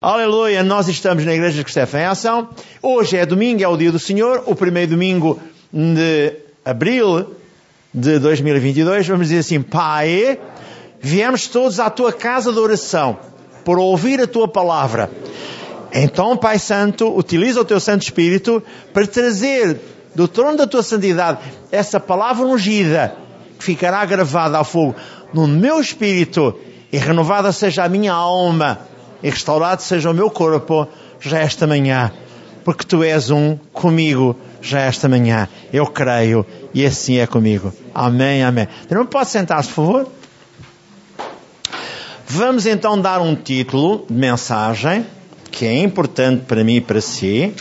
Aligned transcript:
Aleluia, 0.00 0.62
nós 0.62 0.86
estamos 0.86 1.24
na 1.24 1.34
Igreja 1.34 1.56
de 1.56 1.64
Cristã 1.64 1.98
em 1.98 2.04
Ação. 2.04 2.50
Hoje 2.80 3.16
é 3.16 3.26
domingo, 3.26 3.64
é 3.64 3.66
o 3.66 3.76
dia 3.76 3.90
do 3.90 3.98
Senhor, 3.98 4.44
o 4.46 4.54
primeiro 4.54 4.92
domingo 4.92 5.40
de 5.72 6.36
abril 6.64 7.34
de 7.92 8.20
2022. 8.20 9.08
Vamos 9.08 9.26
dizer 9.26 9.40
assim, 9.40 9.60
Pai, 9.60 10.38
viemos 11.00 11.48
todos 11.48 11.80
à 11.80 11.90
tua 11.90 12.12
casa 12.12 12.52
de 12.52 12.60
oração 12.60 13.18
por 13.64 13.76
ouvir 13.76 14.20
a 14.20 14.28
tua 14.28 14.46
palavra. 14.46 15.10
Então, 15.92 16.36
Pai 16.36 16.60
Santo, 16.60 17.12
utiliza 17.18 17.60
o 17.60 17.64
teu 17.64 17.80
Santo 17.80 18.02
Espírito 18.02 18.62
para 18.94 19.04
trazer 19.04 19.80
do 20.14 20.28
trono 20.28 20.58
da 20.58 20.66
tua 20.68 20.84
santidade 20.84 21.40
essa 21.72 21.98
palavra 21.98 22.46
ungida 22.46 23.16
que 23.58 23.64
ficará 23.64 24.04
gravada 24.04 24.58
ao 24.58 24.64
fogo 24.64 24.94
no 25.34 25.48
meu 25.48 25.80
espírito 25.80 26.56
e 26.92 26.98
renovada 26.98 27.50
seja 27.50 27.82
a 27.82 27.88
minha 27.88 28.12
alma 28.12 28.86
e 29.22 29.30
restaurado 29.30 29.82
seja 29.82 30.10
o 30.10 30.14
meu 30.14 30.30
corpo 30.30 30.88
já 31.20 31.38
esta 31.38 31.66
manhã, 31.66 32.12
porque 32.64 32.84
tu 32.84 33.02
és 33.02 33.30
um 33.30 33.56
comigo 33.72 34.36
já 34.60 34.80
esta 34.80 35.08
manhã. 35.08 35.48
Eu 35.72 35.86
creio 35.86 36.46
e 36.74 36.84
assim 36.84 37.18
é 37.18 37.26
comigo. 37.26 37.72
Amém, 37.94 38.42
amém. 38.42 38.68
Não 38.90 39.06
pode 39.06 39.30
sentar-se, 39.30 39.68
por 39.70 39.74
favor? 39.74 40.12
Vamos 42.26 42.66
então 42.66 43.00
dar 43.00 43.20
um 43.20 43.34
título 43.34 44.04
de 44.06 44.14
mensagem 44.14 45.06
que 45.50 45.64
é 45.64 45.82
importante 45.82 46.44
para 46.44 46.62
mim 46.62 46.76
e 46.76 46.80
para 46.80 47.00
si. 47.00 47.54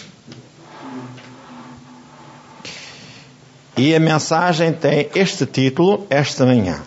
E 3.78 3.96
a 3.96 4.00
mensagem 4.00 4.74
tem 4.74 5.10
este 5.16 5.46
título 5.46 6.06
esta 6.10 6.46
manhã. 6.46 6.82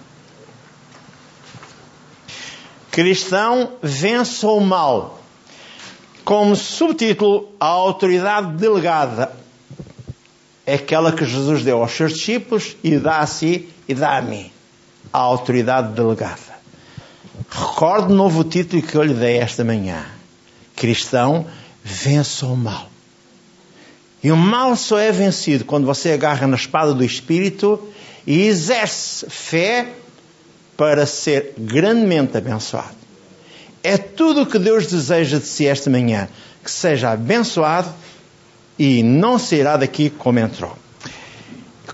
Cristão 2.91 3.75
vence 3.83 4.45
o 4.45 4.61
mal. 4.61 5.21
Como 6.25 6.57
subtítulo, 6.57 7.49
a 7.59 7.67
autoridade 7.67 8.57
delegada 8.57 9.33
é 10.67 10.75
aquela 10.75 11.13
que 11.13 11.25
Jesus 11.25 11.63
deu 11.63 11.83
aos 11.83 11.93
seus 11.93 12.15
discípulos 12.15 12.77
e 12.83 12.97
dá 12.97 13.19
a 13.19 13.27
si 13.27 13.69
e 13.89 13.95
dá 13.95 14.17
a 14.17 14.23
mim. 14.23 14.51
A 15.13 15.19
autoridade 15.19 15.93
delegada. 15.95 16.51
Recorde 17.51 18.09
de 18.09 18.15
novo 18.15 18.41
o 18.41 18.45
título 18.45 18.83
que 18.83 18.95
eu 18.95 19.03
lhe 19.03 19.15
dei 19.15 19.39
esta 19.39 19.65
manhã. 19.65 20.05
Cristão 20.77 21.47
vence 21.83 22.45
o 22.45 22.57
mal. 22.57 22.89
E 24.23 24.31
o 24.31 24.37
mal 24.37 24.77
só 24.77 24.99
é 24.99 25.11
vencido 25.11 25.65
quando 25.65 25.87
você 25.87 26.13
agarra 26.13 26.47
na 26.47 26.57
espada 26.57 26.93
do 26.93 27.03
Espírito 27.03 27.89
e 28.27 28.43
exerce 28.43 29.27
fé 29.31 29.89
para 30.81 31.05
ser 31.05 31.53
grandemente 31.59 32.39
abençoado. 32.39 32.97
É 33.83 33.99
tudo 33.99 34.41
o 34.41 34.47
que 34.47 34.59
Deus 34.59 34.87
deseja 34.87 35.39
de 35.39 35.45
si 35.45 35.67
esta 35.67 35.91
manhã, 35.91 36.27
que 36.65 36.71
seja 36.71 37.11
abençoado 37.11 37.91
e 38.79 39.03
não 39.03 39.39
sairá 39.39 39.77
daqui 39.77 40.09
como 40.09 40.39
entrou. 40.39 40.75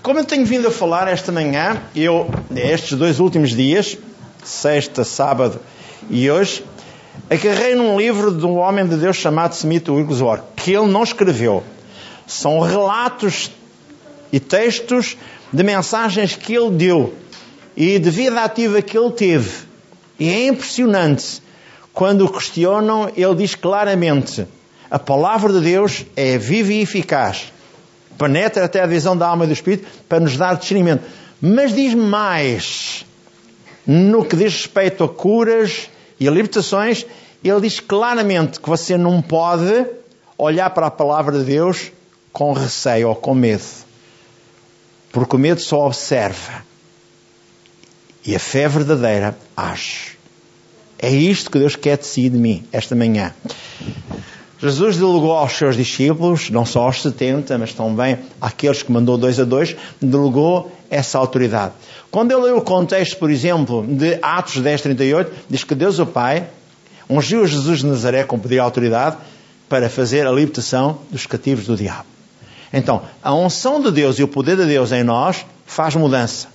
Como 0.01 0.19
eu 0.19 0.23
tenho 0.23 0.45
vindo 0.45 0.69
a 0.69 0.71
falar 0.71 1.09
esta 1.09 1.33
manhã, 1.33 1.81
eu, 1.93 2.29
estes 2.55 2.97
dois 2.97 3.19
últimos 3.19 3.49
dias, 3.49 3.97
sexta, 4.41 5.03
sábado 5.03 5.59
e 6.09 6.31
hoje, 6.31 6.63
agarrei 7.29 7.75
num 7.75 7.97
livro 7.97 8.33
de 8.33 8.45
um 8.45 8.55
homem 8.55 8.87
de 8.87 8.95
Deus 8.95 9.17
chamado 9.17 9.51
Smith 9.51 9.89
Wigglesworth, 9.89 10.45
que 10.55 10.71
ele 10.71 10.87
não 10.87 11.03
escreveu. 11.03 11.61
São 12.25 12.61
relatos 12.61 13.51
e 14.31 14.39
textos 14.39 15.17
de 15.51 15.61
mensagens 15.61 16.37
que 16.37 16.55
ele 16.55 16.69
deu 16.69 17.26
e 17.77 17.99
de 17.99 18.09
vida 18.09 18.41
ativa 18.41 18.81
que 18.81 18.97
ele 18.97 19.11
teve. 19.11 19.67
E 20.19 20.27
é 20.27 20.47
impressionante. 20.47 21.43
Quando 21.93 22.25
o 22.25 22.31
questionam, 22.31 23.11
ele 23.15 23.35
diz 23.35 23.53
claramente: 23.53 24.47
a 24.89 24.97
palavra 24.97 25.53
de 25.53 25.61
Deus 25.61 26.03
é 26.15 26.39
viva 26.39 26.73
e 26.73 26.81
eficaz, 26.81 27.53
penetra 28.17 28.65
até 28.65 28.81
a 28.81 28.87
visão 28.87 29.15
da 29.15 29.27
alma 29.27 29.43
e 29.43 29.47
do 29.47 29.53
espírito 29.53 29.87
para 30.09 30.19
nos 30.19 30.35
dar 30.35 30.55
discernimento. 30.55 31.03
Mas 31.39 31.75
diz 31.75 31.93
mais, 31.93 33.05
no 33.85 34.25
que 34.25 34.35
diz 34.35 34.53
respeito 34.53 35.03
a 35.03 35.09
curas 35.09 35.87
e 36.19 36.27
a 36.27 36.31
libertações, 36.31 37.05
ele 37.43 37.61
diz 37.61 37.79
claramente 37.79 38.59
que 38.59 38.67
você 38.67 38.97
não 38.97 39.21
pode 39.21 39.85
olhar 40.35 40.71
para 40.71 40.87
a 40.87 40.91
palavra 40.91 41.37
de 41.37 41.45
Deus 41.45 41.91
com 42.33 42.53
receio 42.53 43.09
ou 43.09 43.15
com 43.15 43.35
medo. 43.35 43.63
Porque 45.11 45.35
o 45.35 45.39
medo 45.39 45.61
só 45.61 45.85
observa. 45.85 46.66
E 48.27 48.35
a 48.35 48.39
fé 48.39 48.67
verdadeira 48.67 49.37
age. 49.55 50.17
É 50.99 51.09
isto 51.09 51.49
que 51.49 51.57
Deus 51.57 51.77
quer 51.77 51.97
de 51.97 52.05
si 52.05 52.25
e 52.25 52.29
de 52.29 52.37
mim, 52.37 52.65
esta 52.73 52.93
manhã. 52.93 53.33
Jesus 54.59 54.97
delegou 54.97 55.31
aos 55.31 55.53
seus 55.53 55.77
discípulos, 55.77 56.49
não 56.49 56.65
só 56.65 56.81
aos 56.81 57.01
70, 57.01 57.57
mas 57.57 57.73
também 57.73 58.17
àqueles 58.41 58.83
que 58.83 58.91
mandou 58.91 59.17
dois 59.17 59.39
a 59.39 59.45
dois, 59.45 59.77
delegou 60.01 60.69
essa 60.89 61.17
autoridade. 61.17 61.73
Quando 62.11 62.31
eu 62.31 62.41
leio 62.41 62.57
o 62.57 62.61
contexto, 62.61 63.17
por 63.17 63.31
exemplo, 63.31 63.85
de 63.87 64.19
Atos 64.21 64.59
10, 64.59 64.81
38, 64.81 65.31
diz 65.49 65.63
que 65.63 65.73
Deus 65.73 65.97
o 65.97 66.05
Pai 66.05 66.49
ungiu 67.09 67.47
Jesus 67.47 67.79
de 67.79 67.85
Nazaré 67.85 68.25
com 68.25 68.37
poder 68.37 68.55
e 68.55 68.59
autoridade 68.59 69.15
para 69.69 69.89
fazer 69.89 70.27
a 70.27 70.31
libertação 70.31 70.99
dos 71.09 71.25
cativos 71.25 71.65
do 71.65 71.77
diabo. 71.77 72.05
Então, 72.73 73.03
a 73.23 73.33
unção 73.33 73.81
de 73.81 73.89
Deus 73.89 74.19
e 74.19 74.23
o 74.23 74.27
poder 74.27 74.57
de 74.57 74.65
Deus 74.65 74.91
em 74.91 75.03
nós 75.03 75.45
faz 75.65 75.95
mudança 75.95 76.49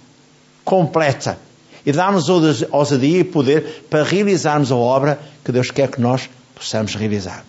completa 0.64 1.38
e 1.84 1.92
dá-nos 1.92 2.28
ousadia 2.28 3.20
e 3.20 3.24
poder 3.24 3.84
para 3.90 4.02
realizarmos 4.02 4.70
a 4.70 4.76
obra 4.76 5.18
que 5.44 5.52
Deus 5.52 5.70
quer 5.70 5.88
que 5.88 6.00
nós 6.00 6.28
possamos 6.54 6.94
realizar. 6.94 7.44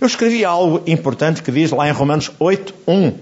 Eu 0.00 0.06
escrevi 0.06 0.44
algo 0.44 0.82
importante 0.86 1.42
que 1.42 1.50
diz 1.50 1.70
lá 1.70 1.88
em 1.88 1.92
Romanos 1.92 2.30
8, 2.38 2.74
1, 2.86 3.12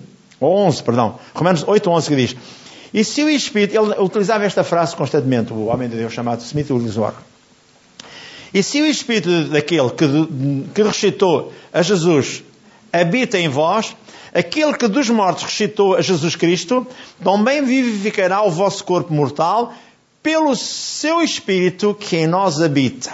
ou 0.41 0.57
11, 0.67 0.83
perdão, 0.83 1.19
Romanos 1.35 1.65
8, 1.67 1.91
11 1.91 2.09
que 2.09 2.17
diz, 2.17 2.37
e 2.93 3.05
se 3.05 3.23
o 3.23 3.29
Espírito, 3.29 3.77
ele 3.77 3.95
utilizava 4.01 4.45
esta 4.45 4.63
frase 4.63 4.95
constantemente, 4.95 5.53
o 5.53 5.67
homem 5.67 5.89
de 5.89 5.97
Deus 5.97 6.13
chamado 6.13 6.41
Smith 6.41 6.71
Wigglesworth, 6.71 7.17
e 8.53 8.63
se 8.63 8.81
o 8.81 8.87
Espírito 8.87 9.45
daquele 9.45 9.91
que, 9.91 10.07
que 10.75 10.83
ressuscitou 10.83 11.53
a 11.73 11.83
Jesus 11.83 12.43
habita 12.93 13.39
em 13.39 13.49
vós, 13.49 13.95
aquele 14.33 14.75
que 14.75 14.89
dos 14.89 15.11
mortos 15.11 15.45
ressuscitou 15.45 15.95
a 15.95 16.01
Jesus 16.01 16.37
Cristo, 16.37 16.87
também 17.23 17.63
vivificará 17.63 18.43
o 18.43 18.51
vosso 18.51 18.85
corpo 18.85 19.13
mortal 19.13 19.75
pelo 20.27 20.57
seu 20.57 21.23
Espírito 21.23 21.95
que 21.95 22.17
em 22.17 22.27
nós 22.27 22.61
habita. 22.61 23.13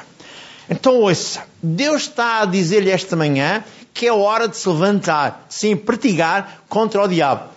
Então 0.67 0.95
ouça, 0.95 1.43
Deus 1.63 2.05
está 2.05 2.41
a 2.41 2.47
dizer-lhe 2.47 2.89
esta 2.89 3.15
manhã 3.15 3.63
que 3.93 4.07
é 4.07 4.13
hora 4.15 4.49
de 4.49 4.57
se 4.57 4.67
levantar, 4.67 5.45
sim, 5.47 5.77
praticar 5.77 6.65
contra 6.71 7.03
o 7.03 7.07
diabo. 7.07 7.51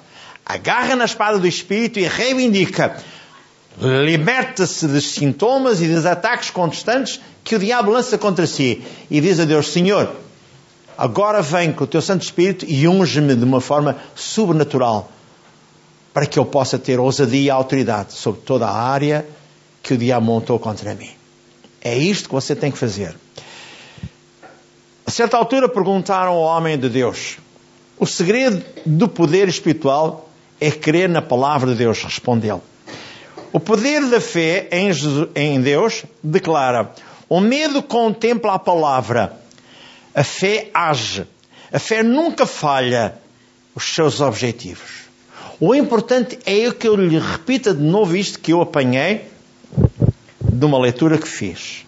Agarra 0.45 0.97
na 0.97 1.05
espada 1.05 1.39
do 1.39 1.47
Espírito 1.47 1.97
e 1.97 2.05
reivindica. 2.05 3.01
Liberta-se 3.79 4.87
dos 4.87 5.11
sintomas 5.11 5.81
e 5.81 5.87
dos 5.87 6.05
ataques 6.05 6.49
constantes 6.49 7.21
que 7.41 7.55
o 7.55 7.59
diabo 7.59 7.91
lança 7.91 8.17
contra 8.17 8.45
si. 8.45 8.83
E 9.09 9.21
diz 9.21 9.39
a 9.39 9.45
Deus, 9.45 9.71
Senhor, 9.71 10.17
agora 10.97 11.41
vem 11.41 11.71
com 11.71 11.85
o 11.85 11.87
teu 11.87 12.01
Santo 12.01 12.23
Espírito 12.23 12.65
e 12.67 12.89
unge-me 12.89 13.33
de 13.33 13.45
uma 13.45 13.61
forma 13.61 13.95
sobrenatural 14.15 15.09
para 16.13 16.25
que 16.25 16.37
eu 16.37 16.43
possa 16.45 16.77
ter 16.77 16.99
ousadia 16.99 17.41
e 17.41 17.49
autoridade 17.49 18.11
sobre 18.11 18.41
toda 18.41 18.67
a 18.67 18.73
área 18.73 19.25
que 19.85 19.93
o 19.93 19.97
diabo 19.97 20.25
montou 20.25 20.57
contra 20.57 20.95
mim. 20.95 21.11
É 21.79 21.95
isto 21.95 22.27
que 22.27 22.33
você 22.33 22.55
tem 22.55 22.71
que 22.71 22.77
fazer. 22.77 23.15
A 25.05 25.11
certa 25.11 25.37
altura 25.37 25.69
perguntaram 25.69 26.31
ao 26.31 26.41
homem 26.41 26.75
de 26.75 26.89
Deus: 26.89 27.37
o 27.99 28.07
segredo 28.07 28.65
do 28.83 29.07
poder 29.07 29.47
espiritual 29.47 30.27
é 30.59 30.71
crer 30.71 31.07
na 31.07 31.21
palavra 31.21 31.71
de 31.71 31.77
Deus, 31.77 32.01
respondeu. 32.01 32.63
O 33.53 33.59
poder 33.59 34.03
da 34.09 34.19
fé 34.19 34.67
em, 34.71 34.91
Jesus, 34.91 35.29
em 35.35 35.61
Deus 35.61 36.03
declara: 36.23 36.91
o 37.29 37.39
medo 37.39 37.83
contempla 37.83 38.55
a 38.55 38.59
palavra, 38.59 39.39
a 40.15 40.23
fé 40.23 40.71
age, 40.73 41.27
a 41.71 41.77
fé 41.77 42.01
nunca 42.01 42.47
falha 42.47 43.19
os 43.75 43.83
seus 43.93 44.19
objetivos. 44.19 45.05
O 45.59 45.75
importante 45.75 46.39
é 46.43 46.71
que 46.71 46.87
eu 46.87 46.95
lhe 46.95 47.19
repita 47.19 47.71
de 47.71 47.83
novo 47.83 48.17
isto 48.17 48.39
que 48.39 48.51
eu 48.51 48.61
apanhei 48.61 49.34
de 50.55 50.65
uma 50.65 50.79
leitura 50.79 51.17
que 51.17 51.27
fiz. 51.27 51.85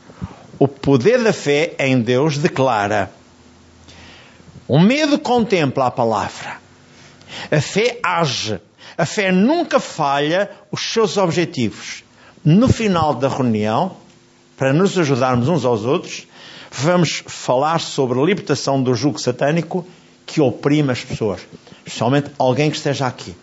O 0.60 0.68
poder 0.68 1.24
da 1.24 1.31
fé 1.31 1.74
em 1.80 2.02
Deus 2.02 2.38
declara: 2.38 3.12
o 4.68 4.80
medo 4.80 5.18
contempla 5.18 5.88
a 5.88 5.92
palavra, 5.92 6.58
a 7.50 7.62
fé 7.62 8.00
age, 8.04 8.60
a 8.98 9.06
fé 9.06 9.31
nunca 9.31 9.80
falha 9.80 10.50
os 10.72 10.81
seus 10.81 11.18
objetivos. 11.18 12.04
No 12.44 12.68
final 12.68 13.14
da 13.14 13.28
reunião, 13.28 13.96
para 14.58 14.74
nos 14.74 14.98
ajudarmos 14.98 15.48
uns 15.48 15.64
aos 15.64 15.84
outros, 15.84 16.28
vamos 16.72 17.24
falar 17.25 17.80
sobre 17.80 18.19
a 18.19 18.24
libertação 18.24 18.81
do 18.81 18.94
jugo 18.94 19.19
satânico 19.19 19.86
que 20.25 20.42
oprime 20.42 20.92
as 20.92 21.04
pessoas, 21.04 21.42
especialmente 21.86 22.31
alguém 22.38 22.69
que 22.69 22.78
esteja 22.78 23.08
aqui. 23.08 23.36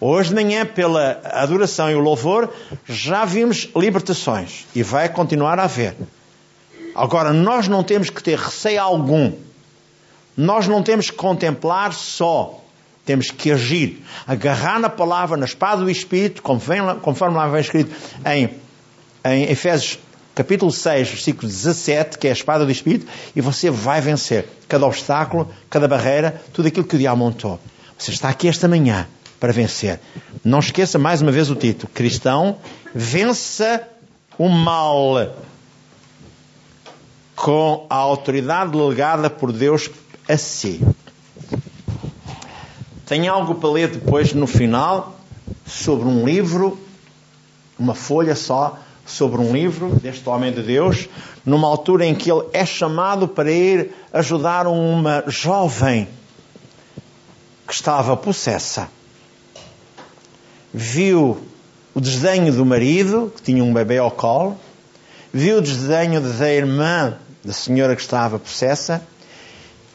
Hoje 0.00 0.30
de 0.30 0.34
manhã, 0.34 0.66
pela 0.66 1.20
adoração 1.24 1.90
e 1.90 1.94
o 1.94 2.00
louvor, 2.00 2.52
já 2.86 3.24
vimos 3.24 3.68
libertações 3.76 4.66
e 4.74 4.82
vai 4.82 5.08
continuar 5.08 5.58
a 5.58 5.64
haver. 5.64 5.94
Agora, 6.94 7.32
nós 7.32 7.68
não 7.68 7.82
temos 7.82 8.10
que 8.10 8.22
ter 8.22 8.38
receio 8.38 8.80
algum. 8.80 9.32
Nós 10.36 10.66
não 10.66 10.82
temos 10.82 11.10
que 11.10 11.16
contemplar 11.16 11.92
só. 11.92 12.60
Temos 13.04 13.30
que 13.30 13.50
agir, 13.50 14.02
agarrar 14.26 14.80
na 14.80 14.88
palavra, 14.88 15.36
na 15.36 15.44
espada 15.44 15.82
do 15.82 15.90
Espírito, 15.90 16.42
conforme 16.42 17.36
lá 17.36 17.46
vem 17.48 17.60
escrito 17.60 17.94
em, 18.24 18.48
em 19.24 19.42
Efésios 19.50 19.98
capítulo 20.34 20.72
6, 20.72 21.08
versículo 21.10 21.46
17, 21.46 22.18
que 22.18 22.26
é 22.26 22.30
a 22.30 22.32
espada 22.32 22.64
do 22.64 22.72
Espírito, 22.72 23.06
e 23.36 23.40
você 23.40 23.70
vai 23.70 24.00
vencer 24.00 24.48
cada 24.66 24.86
obstáculo, 24.86 25.48
cada 25.70 25.86
barreira, 25.86 26.42
tudo 26.52 26.68
aquilo 26.68 26.86
que 26.86 26.96
o 26.96 26.98
diabo 26.98 27.18
montou. 27.18 27.60
Você 27.96 28.10
está 28.10 28.30
aqui 28.30 28.48
esta 28.48 28.66
manhã 28.66 29.06
para 29.38 29.52
vencer. 29.52 30.00
Não 30.44 30.58
esqueça 30.58 30.98
mais 30.98 31.22
uma 31.22 31.32
vez 31.32 31.50
o 31.50 31.54
título: 31.54 31.90
Cristão, 31.92 32.56
vença 32.94 33.86
o 34.38 34.48
mal 34.48 35.34
com 37.34 37.86
a 37.90 37.96
autoridade 37.96 38.72
delegada 38.72 39.28
por 39.28 39.52
Deus 39.52 39.90
a 40.28 40.36
si. 40.36 40.80
Tem 43.06 43.28
algo 43.28 43.56
para 43.56 43.70
ler 43.70 43.88
depois 43.88 44.32
no 44.32 44.46
final 44.46 45.18
sobre 45.66 46.08
um 46.08 46.24
livro, 46.24 46.78
uma 47.78 47.94
folha 47.94 48.34
só, 48.34 48.78
sobre 49.04 49.40
um 49.40 49.52
livro 49.52 49.96
deste 49.96 50.26
homem 50.28 50.52
de 50.52 50.62
Deus, 50.62 51.08
numa 51.44 51.68
altura 51.68 52.06
em 52.06 52.14
que 52.14 52.30
ele 52.30 52.46
é 52.52 52.64
chamado 52.64 53.28
para 53.28 53.50
ir 53.50 53.90
ajudar 54.12 54.66
uma 54.66 55.24
jovem 55.26 56.08
que 57.66 57.74
estava 57.74 58.16
possessa. 58.16 58.88
Viu 60.76 61.40
o 61.94 62.00
desdenho 62.00 62.52
do 62.52 62.66
marido, 62.66 63.32
que 63.36 63.42
tinha 63.42 63.62
um 63.62 63.72
bebê 63.72 63.98
ao 63.98 64.10
colo, 64.10 64.58
viu 65.32 65.58
o 65.58 65.62
desdenho 65.62 66.20
da 66.20 66.52
irmã 66.52 67.16
da 67.44 67.52
senhora 67.52 67.94
que 67.94 68.02
estava 68.02 68.40
possessa 68.40 69.00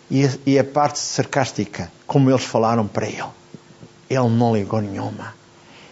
e 0.09 0.25
a, 0.25 0.29
e 0.45 0.57
a 0.57 0.63
parte 0.63 0.99
sarcástica, 0.99 1.91
como 2.07 2.31
eles 2.31 2.45
falaram 2.45 2.87
para 2.87 3.07
ele. 3.07 3.25
Ele 4.09 4.29
não 4.29 4.55
ligou 4.55 4.79
nenhuma. 4.79 5.33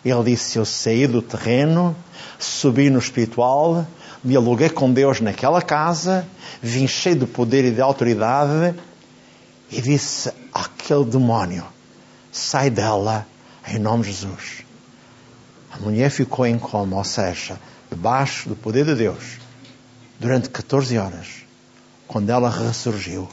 Ele 0.05 0.23
disse: 0.23 0.57
Eu 0.57 0.63
saí 0.63 1.05
do 1.05 1.21
terreno, 1.21 1.93
subi 2.39 2.89
no 2.89 2.99
espiritual, 2.99 3.85
dialoguei 4.23 4.69
com 4.69 4.93
Deus 4.93 5.19
naquela 5.19 5.61
casa, 5.61 6.25
vim 6.61 6.87
cheio 6.87 7.17
de 7.17 7.25
poder 7.25 7.65
e 7.65 7.71
de 7.71 7.81
autoridade 7.81 8.73
e 9.69 9.81
disse 9.81 10.31
àquele 10.53 11.03
demónio: 11.03 11.65
Sai 12.31 12.69
dela, 12.69 13.27
em 13.67 13.79
nome 13.79 14.03
de 14.03 14.11
Jesus. 14.11 14.66
A 15.77 15.83
mulher 15.83 16.09
ficou 16.09 16.45
em 16.45 16.57
coma, 16.57 16.97
ou 16.97 17.03
seja, 17.03 17.59
debaixo 17.89 18.49
do 18.49 18.55
poder 18.55 18.83
de 18.83 18.95
Deus, 18.95 19.37
durante 20.19 20.49
14 20.49 20.97
horas. 20.97 21.27
Quando 22.07 22.31
ela 22.31 22.49
ressurgiu, 22.49 23.29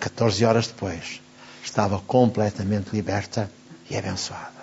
14 0.00 0.44
horas 0.46 0.66
depois, 0.68 1.20
estava 1.62 1.98
completamente 2.00 2.90
liberta 2.92 3.50
e 3.90 3.96
abençoada. 3.96 4.62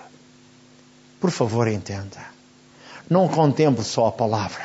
Por 1.20 1.30
favor, 1.30 1.68
entenda. 1.68 2.26
Não 3.08 3.28
contemple 3.28 3.84
só 3.84 4.08
a 4.08 4.12
palavra. 4.12 4.64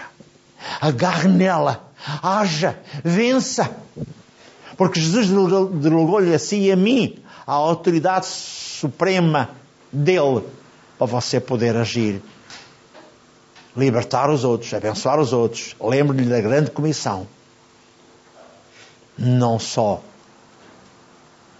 Agarre 0.81 1.29
nela. 1.29 1.93
Haja. 2.23 2.79
Vença. 3.05 3.71
Porque 4.77 5.01
Jesus 5.01 5.29
delegou-lhe 5.29 6.35
a 6.35 6.39
si 6.39 6.57
e 6.57 6.73
a 6.73 6.77
mim 6.77 7.19
a 7.47 7.53
autoridade 7.53 8.27
suprema 8.27 9.51
dele 9.93 10.45
para 10.99 11.07
você 11.07 11.41
poder 11.41 11.77
agir. 11.77 12.23
Libertar 13.77 14.31
os 14.31 14.45
outros, 14.45 14.73
abençoar 14.73 15.19
os 15.19 15.33
outros. 15.33 15.75
Lembre-lhe 15.81 16.29
da 16.29 16.41
grande 16.41 16.71
comissão. 16.71 17.27
Não 19.19 19.59
só 19.59 20.01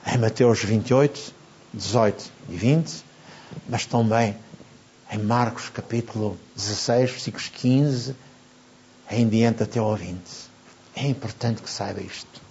em 0.07 0.19
Mateus 0.19 0.63
28, 0.63 1.33
18 1.73 2.31
e 2.49 2.57
20, 2.57 3.05
mas 3.69 3.87
também 3.87 4.37
em 5.11 5.19
Marcos 5.19 5.69
capítulo 5.69 6.39
16, 6.55 7.11
versículos 7.11 7.49
15 7.49 8.15
em 9.11 9.29
diante 9.29 9.63
até 9.63 9.79
ao 9.79 9.95
20. 9.95 10.21
É 10.97 11.07
importante 11.07 11.63
que 11.63 11.71
saiba 11.71 12.01
isto. 12.01 12.44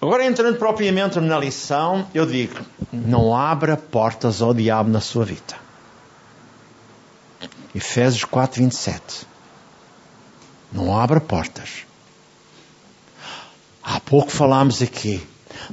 Agora, 0.00 0.24
entrando 0.24 0.56
propriamente 0.56 1.20
na 1.20 1.38
lição, 1.38 2.06
eu 2.14 2.24
digo: 2.24 2.58
não 2.90 3.36
abra 3.36 3.76
portas 3.76 4.40
ao 4.40 4.54
diabo 4.54 4.88
na 4.88 5.00
sua 5.00 5.26
vida. 5.26 5.54
Efésios 7.74 8.24
4, 8.24 8.62
27. 8.62 9.26
Não 10.72 10.98
abra 10.98 11.20
portas. 11.20 11.84
Há 13.82 14.00
pouco 14.00 14.30
falámos 14.30 14.80
aqui. 14.80 15.26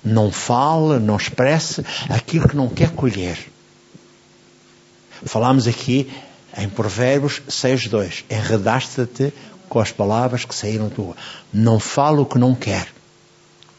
Não 0.04 0.32
fale, 0.32 1.00
não 1.00 1.16
expresse 1.16 1.86
aquilo 2.10 2.50
que 2.50 2.56
não 2.56 2.68
quer 2.68 2.92
colher. 2.92 3.38
Falámos 5.24 5.68
aqui 5.68 6.12
em 6.58 6.68
Provérbios 6.68 7.42
6.2. 7.48 8.26
Enredaste-te 8.30 9.34
com 9.70 9.80
as 9.80 9.92
palavras 9.92 10.46
que 10.46 10.54
saíram 10.54 10.90
tua. 10.90 11.16
Não 11.54 11.80
fale 11.80 12.20
o 12.20 12.26
que 12.26 12.38
não 12.38 12.54
quer. 12.54 12.97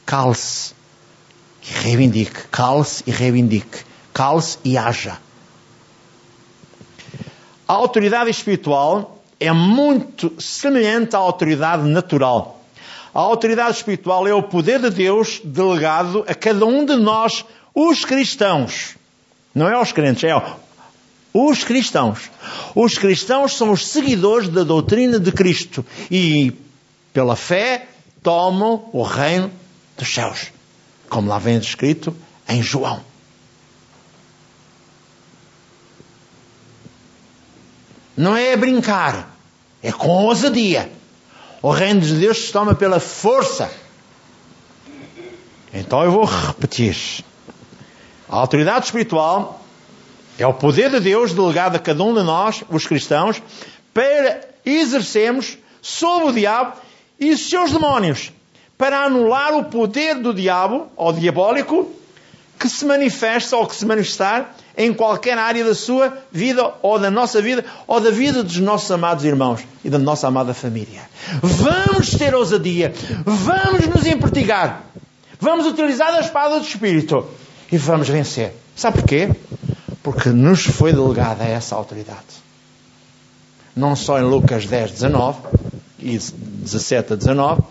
Cale-se 0.08 0.72
e 1.62 1.70
reivindique. 1.70 2.48
Cale-se 2.50 3.04
e 3.06 3.10
reivindique. 3.10 3.84
Cale-se 4.14 4.56
e 4.64 4.78
haja. 4.78 5.18
A 7.68 7.74
autoridade 7.74 8.30
espiritual 8.30 9.22
é 9.38 9.52
muito 9.52 10.32
semelhante 10.40 11.14
à 11.14 11.18
autoridade 11.18 11.82
natural. 11.82 12.58
A 13.14 13.20
autoridade 13.20 13.76
espiritual 13.76 14.26
é 14.26 14.32
o 14.32 14.42
poder 14.42 14.80
de 14.80 14.88
Deus 14.88 15.42
delegado 15.44 16.24
a 16.26 16.34
cada 16.34 16.64
um 16.64 16.86
de 16.86 16.96
nós, 16.96 17.44
os 17.74 18.02
cristãos. 18.06 18.96
Não 19.54 19.68
é 19.68 19.74
aos 19.74 19.92
crentes, 19.92 20.24
é 20.24 20.34
os 21.34 21.64
cristãos. 21.64 22.30
Os 22.74 22.96
cristãos 22.96 23.54
são 23.58 23.72
os 23.72 23.86
seguidores 23.86 24.48
da 24.48 24.64
doutrina 24.64 25.20
de 25.20 25.30
Cristo 25.32 25.84
e, 26.10 26.54
pela 27.12 27.36
fé, 27.36 27.88
tomam 28.22 28.88
o 28.90 29.02
reino 29.02 29.57
dos 29.98 30.14
céus, 30.14 30.52
como 31.10 31.28
lá 31.28 31.38
vem 31.38 31.58
escrito 31.58 32.16
em 32.48 32.62
João. 32.62 33.02
Não 38.16 38.36
é 38.36 38.56
brincar, 38.56 39.36
é 39.82 39.92
com 39.92 40.08
ousadia. 40.08 40.90
O 41.60 41.70
reino 41.70 42.00
de 42.00 42.14
Deus 42.14 42.38
se 42.38 42.52
toma 42.52 42.74
pela 42.74 42.98
força. 42.98 43.70
Então 45.72 46.02
eu 46.02 46.10
vou 46.10 46.24
repetir. 46.24 47.24
A 48.28 48.36
autoridade 48.36 48.86
espiritual 48.86 49.64
é 50.38 50.46
o 50.46 50.54
poder 50.54 50.90
de 50.90 51.00
Deus 51.00 51.32
delegado 51.32 51.76
a 51.76 51.78
cada 51.78 52.02
um 52.02 52.14
de 52.14 52.22
nós, 52.22 52.62
os 52.68 52.86
cristãos, 52.86 53.42
para 53.92 54.40
exercermos 54.64 55.58
sobre 55.82 56.28
o 56.28 56.32
diabo 56.32 56.76
e 57.18 57.32
os 57.32 57.48
seus 57.48 57.72
demónios, 57.72 58.32
para 58.78 59.04
anular 59.04 59.54
o 59.54 59.64
poder 59.64 60.14
do 60.14 60.32
diabo, 60.32 60.86
ou 60.96 61.12
diabólico, 61.12 61.90
que 62.58 62.68
se 62.68 62.84
manifesta 62.86 63.56
ou 63.56 63.66
que 63.66 63.76
se 63.76 63.84
manifestar 63.84 64.54
em 64.76 64.94
qualquer 64.94 65.36
área 65.36 65.64
da 65.64 65.74
sua 65.74 66.16
vida, 66.30 66.72
ou 66.80 66.98
da 66.98 67.10
nossa 67.10 67.42
vida, 67.42 67.64
ou 67.86 68.00
da 68.00 68.10
vida 68.10 68.42
dos 68.42 68.58
nossos 68.58 68.90
amados 68.90 69.24
irmãos 69.24 69.60
e 69.84 69.90
da 69.90 69.98
nossa 69.98 70.28
amada 70.28 70.54
família. 70.54 71.02
Vamos 71.42 72.10
ter 72.10 72.34
ousadia, 72.34 72.94
vamos 73.24 73.86
nos 73.88 74.06
empertigar, 74.06 74.82
vamos 75.40 75.66
utilizar 75.66 76.14
a 76.14 76.20
espada 76.20 76.58
do 76.58 76.66
Espírito 76.66 77.26
e 77.70 77.76
vamos 77.76 78.08
vencer. 78.08 78.54
Sabe 78.76 79.00
porquê? 79.00 79.28
porque 80.08 80.30
nos 80.30 80.64
foi 80.64 80.90
delegada 80.90 81.44
essa 81.44 81.74
autoridade. 81.74 82.42
Não 83.76 83.94
só 83.94 84.18
em 84.18 84.22
Lucas 84.22 84.64
10, 84.64 84.92
19 84.92 85.38
e 85.98 86.18
17 86.18 87.12
a 87.12 87.16
19, 87.16 87.62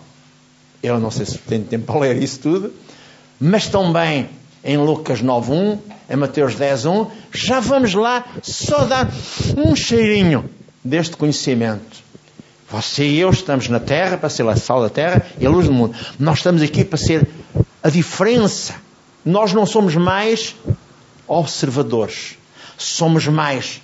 eu 0.82 0.98
não 0.98 1.10
sei 1.10 1.26
se 1.26 1.38
tenho 1.38 1.64
tempo 1.64 1.86
para 1.86 2.00
ler 2.00 2.22
isso 2.22 2.40
tudo, 2.40 2.72
mas 3.40 3.68
também 3.68 4.28
em 4.64 4.76
Lucas 4.76 5.20
9, 5.20 5.52
1, 5.52 5.78
em 6.10 6.16
Mateus 6.16 6.54
10, 6.54 6.86
1, 6.86 7.06
já 7.32 7.60
vamos 7.60 7.94
lá 7.94 8.24
só 8.42 8.84
dar 8.84 9.10
um 9.56 9.74
cheirinho 9.74 10.48
deste 10.84 11.16
conhecimento. 11.16 12.08
Você 12.70 13.04
e 13.04 13.18
eu 13.18 13.30
estamos 13.30 13.68
na 13.68 13.80
terra 13.80 14.18
para 14.18 14.28
ser 14.28 14.46
a 14.46 14.56
sal 14.56 14.82
da 14.82 14.90
terra 14.90 15.24
e 15.40 15.46
a 15.46 15.50
luz 15.50 15.66
do 15.66 15.72
mundo. 15.72 15.96
Nós 16.18 16.38
estamos 16.38 16.60
aqui 16.60 16.84
para 16.84 16.98
ser 16.98 17.26
a 17.82 17.88
diferença. 17.88 18.74
Nós 19.24 19.54
não 19.54 19.64
somos 19.64 19.96
mais 19.96 20.54
observadores. 21.26 22.36
Somos 22.76 23.26
mais 23.26 23.80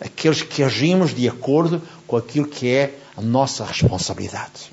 aqueles 0.00 0.42
que 0.42 0.62
agimos 0.62 1.12
de 1.14 1.28
acordo 1.28 1.82
com 2.06 2.16
aquilo 2.16 2.46
que 2.46 2.68
é 2.68 2.94
a 3.16 3.20
nossa 3.20 3.64
responsabilidade. 3.64 4.72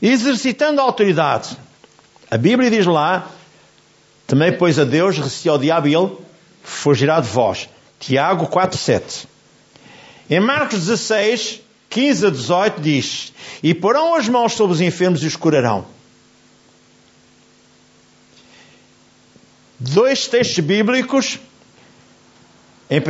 Exercitando 0.00 0.80
a 0.80 0.84
autoridade. 0.84 1.56
A 2.30 2.36
Bíblia 2.36 2.70
diz 2.70 2.86
lá, 2.86 3.28
também 4.26 4.52
pois 4.52 4.78
a 4.78 4.84
Deus, 4.84 5.16
resistiu 5.16 5.52
ao 5.52 5.58
diabo 5.58 5.88
e 5.88 5.94
ele 5.94 6.12
fugirá 6.62 7.20
de 7.20 7.28
vós. 7.28 7.68
Tiago 7.98 8.46
4,7. 8.46 9.26
Em 10.30 10.40
Marcos 10.40 10.80
16, 10.80 11.62
15 11.88 12.26
a 12.26 12.30
18 12.30 12.80
diz: 12.80 13.32
E 13.62 13.72
porão 13.74 14.14
as 14.14 14.28
mãos 14.28 14.52
sobre 14.52 14.74
os 14.74 14.80
enfermos 14.80 15.22
e 15.22 15.26
os 15.26 15.36
curarão. 15.36 15.86
Dois 19.80 20.26
textos 20.26 20.58
bíblicos. 20.58 21.38
Em 22.90 23.00
1 23.00 23.02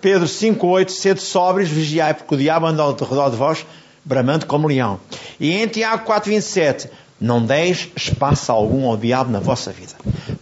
Pedro 0.00 0.26
5,8, 0.26 0.90
sede 0.90 1.20
sóbrios, 1.20 1.68
vigiai, 1.68 2.14
porque 2.14 2.34
o 2.34 2.38
diabo 2.38 2.66
anda 2.66 2.82
ao 2.82 2.94
redor 2.94 3.30
de 3.30 3.36
vós, 3.36 3.66
bramando 4.08 4.46
como 4.46 4.66
leão. 4.66 4.98
E 5.38 5.52
em 5.52 5.68
Tiago 5.68 6.10
4,27, 6.10 6.88
não 7.20 7.44
deis 7.44 7.90
espaço 7.94 8.50
algum 8.50 8.86
ao 8.86 8.96
diabo 8.96 9.30
na 9.30 9.38
vossa 9.38 9.70
vida. 9.70 9.92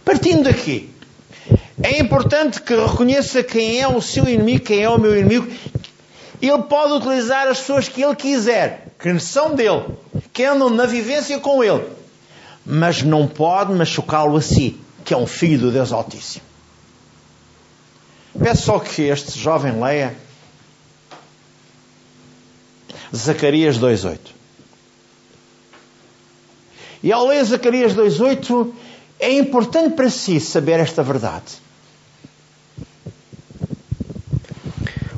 Partindo 0.05 0.43
daqui, 0.43 0.89
é 1.83 1.99
importante 1.99 2.61
que 2.61 2.73
reconheça 2.73 3.43
quem 3.43 3.81
é 3.81 3.87
o 3.87 4.01
seu 4.01 4.27
inimigo, 4.27 4.63
quem 4.63 4.81
é 4.81 4.89
o 4.89 4.97
meu 4.97 5.19
inimigo. 5.19 5.47
Ele 6.41 6.63
pode 6.63 6.93
utilizar 6.93 7.47
as 7.47 7.59
pessoas 7.59 7.89
que 7.89 8.01
ele 8.01 8.15
quiser, 8.15 8.87
que 8.97 9.19
são 9.19 9.53
dele, 9.53 9.83
que 10.31 10.45
andam 10.45 10.69
na 10.69 10.85
vivência 10.85 11.37
com 11.39 11.61
ele, 11.61 11.83
mas 12.65 13.03
não 13.03 13.27
pode 13.27 13.73
machucá-lo 13.73 14.37
a 14.37 14.41
si, 14.41 14.79
que 15.03 15.13
é 15.13 15.17
um 15.17 15.27
filho 15.27 15.59
do 15.59 15.71
Deus 15.71 15.91
Altíssimo. 15.91 16.45
Peço 18.39 18.63
só 18.63 18.79
que 18.79 19.01
este 19.01 19.37
jovem 19.37 19.81
leia 19.81 20.15
Zacarias 23.15 23.77
2.8. 23.79 24.19
E 27.03 27.11
ao 27.11 27.27
ler 27.27 27.43
Zacarias 27.43 27.93
2.8, 27.93 28.71
é 29.19 29.31
importante 29.33 29.95
para 29.95 30.09
si 30.09 30.39
saber 30.39 30.79
esta 30.79 31.03
verdade. 31.03 31.67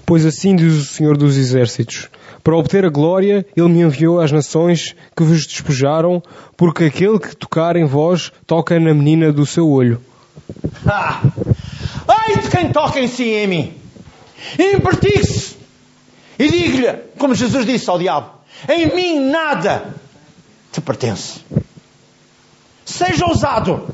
Pois 0.05 0.25
assim 0.25 0.55
diz 0.55 0.73
o 0.73 0.85
Senhor 0.85 1.15
dos 1.15 1.37
Exércitos: 1.37 2.09
Para 2.43 2.57
obter 2.57 2.83
a 2.83 2.89
glória, 2.89 3.45
Ele 3.55 3.67
me 3.67 3.81
enviou 3.81 4.19
às 4.19 4.31
nações 4.31 4.95
que 5.15 5.23
vos 5.23 5.45
despojaram, 5.45 6.21
porque 6.57 6.85
aquele 6.85 7.19
que 7.19 7.35
tocar 7.35 7.75
em 7.75 7.85
vós 7.85 8.31
toca 8.47 8.79
na 8.79 8.93
menina 8.93 9.31
do 9.31 9.45
seu 9.45 9.69
olho. 9.69 10.01
Ah! 10.85 11.21
Ai 12.07 12.41
de 12.41 12.49
quem 12.49 12.71
toca 12.71 12.99
em 12.99 13.07
si 13.07 13.25
em 13.25 13.47
mim! 13.47 13.73
Impertigue-se! 14.57 15.58
E 16.39 16.47
diga-lhe, 16.47 16.97
como 17.17 17.35
Jesus 17.35 17.65
disse 17.65 17.89
ao 17.89 17.99
diabo: 17.99 18.31
Em 18.67 18.95
mim 18.95 19.19
nada 19.29 19.93
te 20.71 20.79
pertence. 20.79 21.41
Seja 22.85 23.25
ousado. 23.25 23.93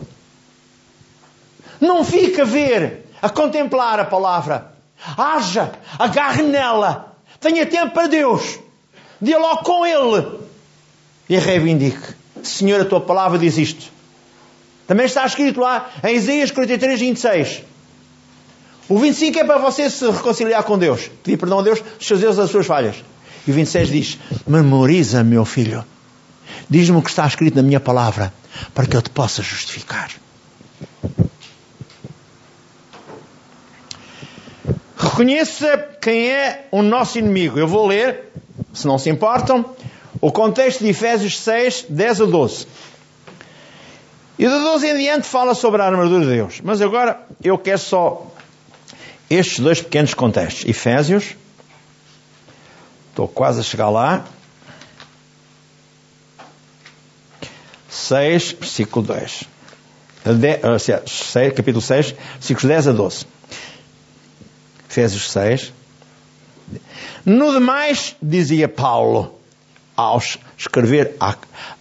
Não 1.82 2.06
fique 2.06 2.40
a 2.40 2.46
ver, 2.46 3.08
a 3.22 3.30
contemplar 3.30 4.00
a 4.00 4.06
palavra. 4.06 4.74
Haja, 5.18 5.74
agarre 6.00 6.44
nela. 6.44 7.16
Tenha 7.40 7.66
tempo 7.66 7.94
para 7.94 8.08
Deus. 8.08 8.60
Dialogue 9.20 9.64
com 9.64 9.86
Ele. 9.86 10.40
E 11.28 11.38
reivindique. 11.38 12.16
Senhor, 12.44 12.80
a 12.80 12.86
tua 12.86 13.02
palavra 13.02 13.38
diz 13.38 13.58
isto. 13.58 13.92
Também 14.88 15.08
está 15.08 15.26
escrito 15.26 15.60
lá 15.60 15.90
em 16.04 16.16
Isaías 16.16 16.52
43, 16.52 17.00
26. 17.00 17.64
O 18.88 19.00
25 19.00 19.40
é 19.40 19.44
para 19.44 19.58
você 19.58 19.90
se 19.90 20.10
reconciliar 20.10 20.64
com 20.64 20.78
Deus. 20.78 21.10
Pedir 21.24 21.38
perdão 21.38 21.60
a 21.60 21.64
Deus 21.64 21.82
dos 21.82 22.06
seus 22.06 22.22
erros, 22.22 22.38
das 22.38 22.52
suas 22.52 22.68
falhas. 22.68 22.96
E 23.48 23.52
o 23.52 23.54
26 23.54 23.90
diz: 23.90 24.20
Memoriza, 24.46 25.24
meu 25.24 25.44
filho. 25.44 25.84
Diz-me 26.70 26.98
o 26.98 27.02
que 27.02 27.10
está 27.10 27.26
escrito 27.26 27.56
na 27.56 27.64
minha 27.64 27.80
palavra, 27.80 28.34
para 28.74 28.86
que 28.86 28.96
eu 28.96 29.02
te 29.02 29.10
possa 29.10 29.42
justificar. 29.42 30.10
Reconheça 34.98 35.78
quem 36.02 36.30
é 36.30 36.68
o 36.72 36.82
nosso 36.82 37.18
inimigo. 37.18 37.58
Eu 37.58 37.68
vou 37.68 37.88
ler, 37.88 38.32
se 38.74 38.86
não 38.86 38.98
se 38.98 39.10
importam, 39.10 39.66
o 40.22 40.32
contexto 40.32 40.84
de 40.84 40.90
Efésios 40.90 41.40
6, 41.40 41.88
10 41.90 42.22
a 42.22 42.26
12. 42.26 42.68
E 44.38 44.48
do 44.48 44.60
12 44.60 44.88
em 44.88 44.98
diante 44.98 45.28
fala 45.28 45.54
sobre 45.54 45.82
a 45.82 45.86
armadura 45.86 46.26
de 46.26 46.32
Deus. 46.32 46.62
Mas 46.64 46.82
agora 46.82 47.22
eu 47.44 47.58
quero 47.58 47.80
só 47.80 48.35
estes 49.36 49.60
dois 49.60 49.82
pequenos 49.82 50.14
contextos. 50.14 50.66
Efésios, 50.66 51.36
estou 53.10 53.28
quase 53.28 53.60
a 53.60 53.64
chegar 53.64 53.90
lá. 53.90 54.26
6, 57.90 58.58
versículo 58.60 59.06
2. 59.06 59.44
De, 60.26 61.52
capítulo 61.52 61.82
6, 61.82 62.16
versículos 62.34 62.66
10 62.66 62.88
a 62.88 62.92
12. 62.92 63.26
Efésios 64.90 65.32
6. 65.32 65.74
No 67.26 67.52
demais, 67.52 68.16
dizia 68.22 68.68
Paulo, 68.68 69.40
ao 69.96 70.22
escrever 70.58 71.16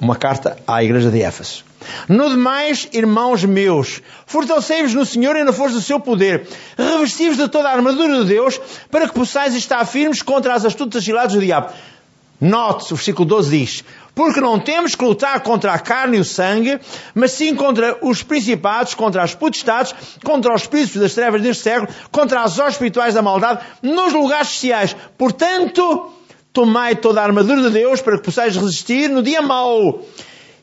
uma 0.00 0.16
carta 0.16 0.56
à 0.66 0.82
igreja 0.82 1.11
de 1.11 1.20
Éfeso. 1.23 1.64
No 2.08 2.28
demais, 2.30 2.88
irmãos 2.92 3.44
meus, 3.44 4.00
fortalecei-vos 4.26 4.94
no 4.94 5.04
Senhor 5.04 5.36
e 5.36 5.44
na 5.44 5.52
força 5.52 5.76
do 5.76 5.82
seu 5.82 6.00
poder. 6.00 6.46
Revesti-vos 6.76 7.36
de 7.36 7.48
toda 7.48 7.68
a 7.68 7.72
armadura 7.72 8.20
de 8.20 8.24
Deus 8.26 8.60
para 8.90 9.08
que 9.08 9.14
possais 9.14 9.54
estar 9.54 9.84
firmes 9.84 10.22
contra 10.22 10.54
as 10.54 10.64
astutas 10.64 11.04
ciladas 11.04 11.32
do 11.32 11.40
diabo. 11.40 11.72
Note, 12.40 12.92
o 12.92 12.96
versículo 12.96 13.26
12 13.26 13.58
diz, 13.58 13.84
porque 14.14 14.40
não 14.40 14.58
temos 14.58 14.94
que 14.94 15.04
lutar 15.04 15.40
contra 15.40 15.72
a 15.72 15.78
carne 15.78 16.16
e 16.16 16.20
o 16.20 16.24
sangue, 16.24 16.78
mas 17.14 17.32
sim 17.32 17.54
contra 17.54 17.96
os 18.02 18.22
principados, 18.22 18.92
contra 18.92 19.22
as 19.22 19.34
potestades, 19.34 19.94
contra 20.22 20.54
os 20.54 20.66
príncipes 20.66 21.00
das 21.00 21.14
trevas 21.14 21.40
deste 21.40 21.62
século, 21.62 21.92
contra 22.10 22.42
as 22.42 22.58
horas 22.58 22.74
espirituais 22.74 23.14
da 23.14 23.22
maldade, 23.22 23.64
nos 23.82 24.12
lugares 24.12 24.48
sociais. 24.48 24.94
Portanto, 25.16 26.10
tomai 26.52 26.96
toda 26.96 27.20
a 27.20 27.24
armadura 27.24 27.62
de 27.62 27.70
Deus 27.70 28.02
para 28.02 28.18
que 28.18 28.24
possais 28.24 28.56
resistir 28.56 29.08
no 29.08 29.22
dia 29.22 29.40
mau. 29.40 30.04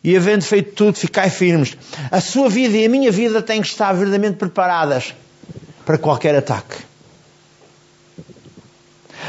E 0.04 0.16
havendo 0.18 0.44
feito 0.44 0.74
tudo, 0.74 0.96
ficai 0.96 1.30
firmes. 1.30 1.78
A 2.10 2.20
sua 2.20 2.50
vida 2.50 2.76
e 2.76 2.86
a 2.86 2.90
minha 2.90 3.12
vida 3.12 3.42
têm 3.42 3.62
que 3.62 3.68
estar 3.68 3.94
verdadeiramente 3.94 4.38
preparadas 4.38 5.14
para 5.86 5.98
qualquer 5.98 6.36
ataque. 6.36 6.78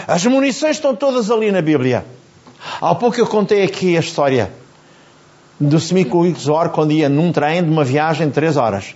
As 0.07 0.25
munições 0.25 0.77
estão 0.77 0.97
todas 0.97 1.31
ali 1.31 1.53
na 1.53 1.61
Bíblia. 1.61 2.05
Há 2.81 2.95
pouco 2.95 3.21
eu 3.21 3.27
contei 3.27 3.63
aqui 3.63 3.97
a 3.97 4.01
história 4.01 4.51
do 5.61 5.79
Semico 5.79 6.27
Ixor 6.27 6.71
quando 6.71 6.93
ia 6.93 7.09
num 7.09 7.33
trem 7.33 7.63
de 7.63 7.71
uma 7.71 7.85
viagem 7.85 8.29
de 8.29 8.33
três 8.33 8.57
horas. 8.57 8.95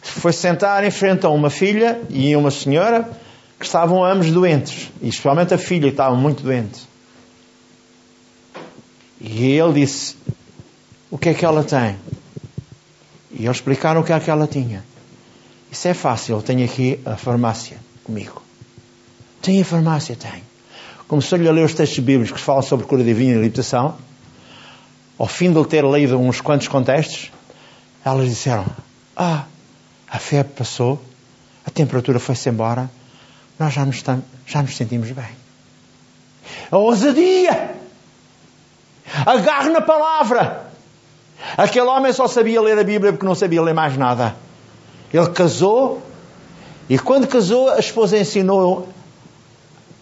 Foi 0.00 0.32
sentar 0.32 0.82
em 0.84 0.90
frente 0.90 1.26
a 1.26 1.28
uma 1.28 1.50
filha 1.50 2.00
e 2.08 2.34
uma 2.34 2.50
senhora 2.50 3.08
que 3.58 3.66
estavam 3.66 4.04
ambos 4.04 4.30
doentes, 4.30 4.90
e 5.02 5.08
especialmente 5.08 5.52
a 5.52 5.58
filha 5.58 5.82
que 5.82 5.94
estava 5.94 6.14
muito 6.14 6.42
doente. 6.42 6.87
E 9.20 9.44
ele 9.52 9.80
disse: 9.80 10.16
O 11.10 11.18
que 11.18 11.30
é 11.30 11.34
que 11.34 11.44
ela 11.44 11.64
tem? 11.64 11.96
E 13.32 13.44
eles 13.44 13.56
explicaram 13.56 14.00
o 14.00 14.04
que 14.04 14.12
é 14.12 14.20
que 14.20 14.30
ela 14.30 14.46
tinha. 14.46 14.84
Isso 15.70 15.86
é 15.88 15.94
fácil, 15.94 16.36
eu 16.36 16.42
tenho 16.42 16.64
aqui 16.64 16.98
a 17.04 17.16
farmácia 17.16 17.78
comigo. 18.04 18.42
Tem 19.42 19.60
a 19.60 19.64
farmácia? 19.64 20.16
Tem 20.16 20.42
começou-lhe 21.08 21.48
a 21.48 21.52
ler 21.52 21.64
os 21.64 21.72
textos 21.72 21.98
bíblicos 21.98 22.38
que 22.38 22.44
falam 22.44 22.62
sobre 22.62 22.86
cura 22.86 23.02
divina 23.02 23.32
e 23.32 23.34
libertação, 23.40 23.96
ao 25.18 25.26
fim 25.26 25.50
de 25.50 25.64
ter 25.66 25.82
lido 25.82 26.18
uns 26.18 26.40
quantos 26.40 26.68
contextos, 26.68 27.32
elas 28.04 28.28
disseram: 28.28 28.66
Ah, 29.16 29.46
a 30.06 30.18
febre 30.18 30.52
passou, 30.52 31.02
a 31.64 31.70
temperatura 31.70 32.20
foi-se 32.20 32.48
embora, 32.50 32.88
nós 33.58 33.72
já 33.72 33.84
nos, 33.84 34.04
já 34.46 34.62
nos 34.62 34.76
sentimos 34.76 35.10
bem. 35.10 35.38
A 36.70 36.76
ousadia! 36.76 37.77
Agarre 39.26 39.70
na 39.70 39.80
palavra! 39.80 40.68
Aquele 41.56 41.86
homem 41.86 42.12
só 42.12 42.26
sabia 42.26 42.60
ler 42.60 42.78
a 42.78 42.84
Bíblia 42.84 43.12
porque 43.12 43.26
não 43.26 43.34
sabia 43.34 43.62
ler 43.62 43.74
mais 43.74 43.96
nada. 43.96 44.34
Ele 45.12 45.28
casou 45.30 46.02
e 46.88 46.98
quando 46.98 47.26
casou, 47.26 47.68
a 47.70 47.78
esposa 47.78 48.18
ensinou 48.18 48.88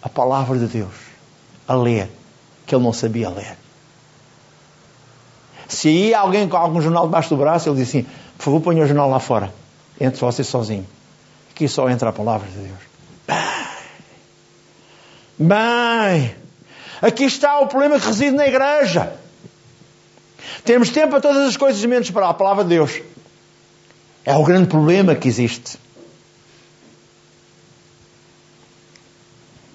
a 0.01 0.07
palavra 0.07 0.57
de 0.57 0.67
Deus 0.67 0.93
a 1.67 1.75
ler, 1.75 2.09
que 2.65 2.73
ele 2.73 2.83
não 2.83 2.93
sabia 2.93 3.29
ler. 3.29 3.57
Se 5.67 5.89
ia 5.89 6.19
alguém 6.19 6.47
com 6.47 6.55
algum 6.55 6.79
jornal 6.79 7.05
debaixo 7.05 7.29
do 7.29 7.37
braço, 7.37 7.67
ele 7.67 7.75
dizia 7.75 8.01
assim: 8.01 8.09
por 8.37 8.43
favor, 8.43 8.61
ponha 8.61 8.83
o 8.83 8.87
jornal 8.87 9.09
lá 9.09 9.19
fora. 9.19 9.53
Entre 9.99 10.19
você 10.19 10.43
sozinho. 10.43 10.87
Aqui 11.51 11.67
só 11.67 11.89
entra 11.89 12.09
a 12.09 12.13
palavra 12.13 12.47
de 12.47 12.57
Deus. 12.57 12.79
Bem, 15.37 15.49
bem, 15.49 16.35
aqui 17.01 17.25
está 17.25 17.59
o 17.59 17.67
problema 17.67 17.99
que 17.99 18.07
reside 18.07 18.31
na 18.31 18.47
igreja. 18.47 19.13
Temos 20.63 20.89
tempo 20.89 21.09
para 21.11 21.21
todas 21.21 21.47
as 21.47 21.57
coisas 21.57 21.83
menos 21.85 22.09
para 22.11 22.29
a 22.29 22.33
palavra 22.33 22.63
de 22.63 22.69
Deus. 22.71 23.01
É 24.25 24.35
o 24.35 24.43
grande 24.43 24.67
problema 24.67 25.15
que 25.15 25.27
existe. 25.27 25.77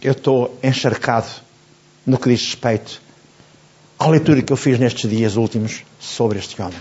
eu 0.03 0.13
estou 0.13 0.59
encharcado 0.63 1.29
no 2.05 2.19
que 2.19 2.29
diz 2.29 2.45
respeito 2.45 3.01
à 3.99 4.09
leitura 4.09 4.43
que 4.43 4.53
eu 4.53 4.57
fiz 4.57 4.79
nestes 4.79 5.09
dias 5.09 5.37
últimos 5.37 5.85
sobre 6.01 6.41
este 6.41 6.61
homem. 6.61 6.79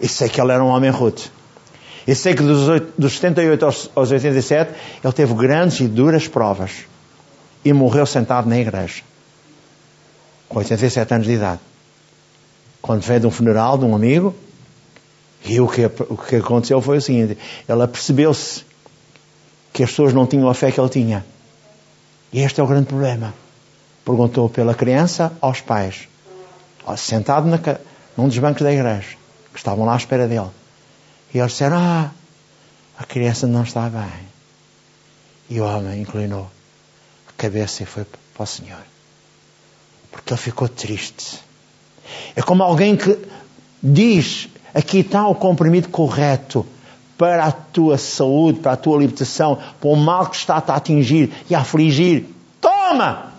E 0.00 0.08
sei 0.08 0.30
que 0.30 0.40
ele 0.40 0.50
era 0.50 0.64
um 0.64 0.68
homem 0.68 0.90
rude. 0.90 1.30
E 2.06 2.14
sei 2.14 2.34
que 2.34 2.42
dos, 2.42 2.66
8, 2.66 2.94
dos 2.96 3.12
78 3.16 3.64
aos, 3.66 3.90
aos 3.94 4.10
87 4.10 4.72
ele 5.04 5.12
teve 5.12 5.34
grandes 5.34 5.80
e 5.80 5.86
duras 5.86 6.26
provas. 6.26 6.70
e 7.62 7.74
morreu 7.74 8.06
sentado 8.06 8.48
na 8.48 8.58
igreja, 8.58 9.02
com 10.50 10.58
87 10.58 11.14
anos 11.14 11.26
de 11.26 11.32
idade. 11.34 11.60
Quando 12.82 13.02
veio 13.02 13.20
de 13.20 13.26
um 13.26 13.30
funeral 13.30 13.78
de 13.78 13.84
um 13.84 13.94
amigo, 13.94 14.34
e 15.44 15.60
o 15.60 15.68
que, 15.68 15.86
o 15.86 16.16
que 16.16 16.36
aconteceu 16.36 16.82
foi 16.82 16.98
o 16.98 17.00
seguinte: 17.00 17.38
ele 17.66 17.82
apercebeu-se 17.82 18.64
que 19.72 19.84
as 19.84 19.90
pessoas 19.90 20.12
não 20.12 20.26
tinham 20.26 20.48
a 20.48 20.54
fé 20.54 20.70
que 20.70 20.80
ele 20.80 20.88
tinha. 20.88 21.24
E 22.32 22.40
este 22.40 22.60
é 22.60 22.64
o 22.64 22.66
grande 22.66 22.86
problema. 22.86 23.32
Perguntou 24.04 24.50
pela 24.50 24.74
criança 24.74 25.32
aos 25.40 25.60
pais, 25.60 26.08
sentado 26.98 27.46
na, 27.46 27.58
num 28.16 28.26
dos 28.26 28.38
bancos 28.38 28.62
da 28.62 28.72
igreja, 28.72 29.16
que 29.52 29.58
estavam 29.58 29.84
lá 29.84 29.94
à 29.94 29.96
espera 29.96 30.26
dele. 30.26 30.50
E 31.32 31.38
eles 31.38 31.52
disseram: 31.52 31.76
Ah, 31.78 32.10
a 32.98 33.04
criança 33.04 33.46
não 33.46 33.62
está 33.62 33.88
bem. 33.88 34.28
E 35.48 35.60
o 35.60 35.64
homem 35.64 36.00
inclinou 36.00 36.50
a 37.28 37.32
cabeça 37.36 37.84
e 37.84 37.86
foi 37.86 38.04
para 38.34 38.42
o 38.42 38.46
Senhor. 38.46 38.99
Porque 40.10 40.32
ele 40.32 40.40
ficou 40.40 40.68
triste. 40.68 41.38
É 42.34 42.42
como 42.42 42.62
alguém 42.62 42.96
que 42.96 43.16
diz: 43.82 44.48
aqui 44.74 44.98
está 44.98 45.26
o 45.28 45.34
comprimido 45.34 45.88
correto 45.88 46.66
para 47.16 47.44
a 47.44 47.52
tua 47.52 47.98
saúde, 47.98 48.60
para 48.60 48.72
a 48.72 48.76
tua 48.76 48.98
libertação, 48.98 49.58
para 49.80 49.90
o 49.90 49.96
mal 49.96 50.26
que 50.26 50.36
está-te 50.36 50.70
a 50.70 50.76
atingir 50.76 51.30
e 51.48 51.54
a 51.54 51.60
afligir. 51.60 52.24
Toma! 52.60 53.32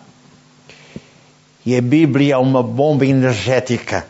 E 1.66 1.76
a 1.76 1.82
Bíblia 1.82 2.36
é 2.36 2.38
uma 2.38 2.64
bomba 2.64 3.06
energética 3.06 4.08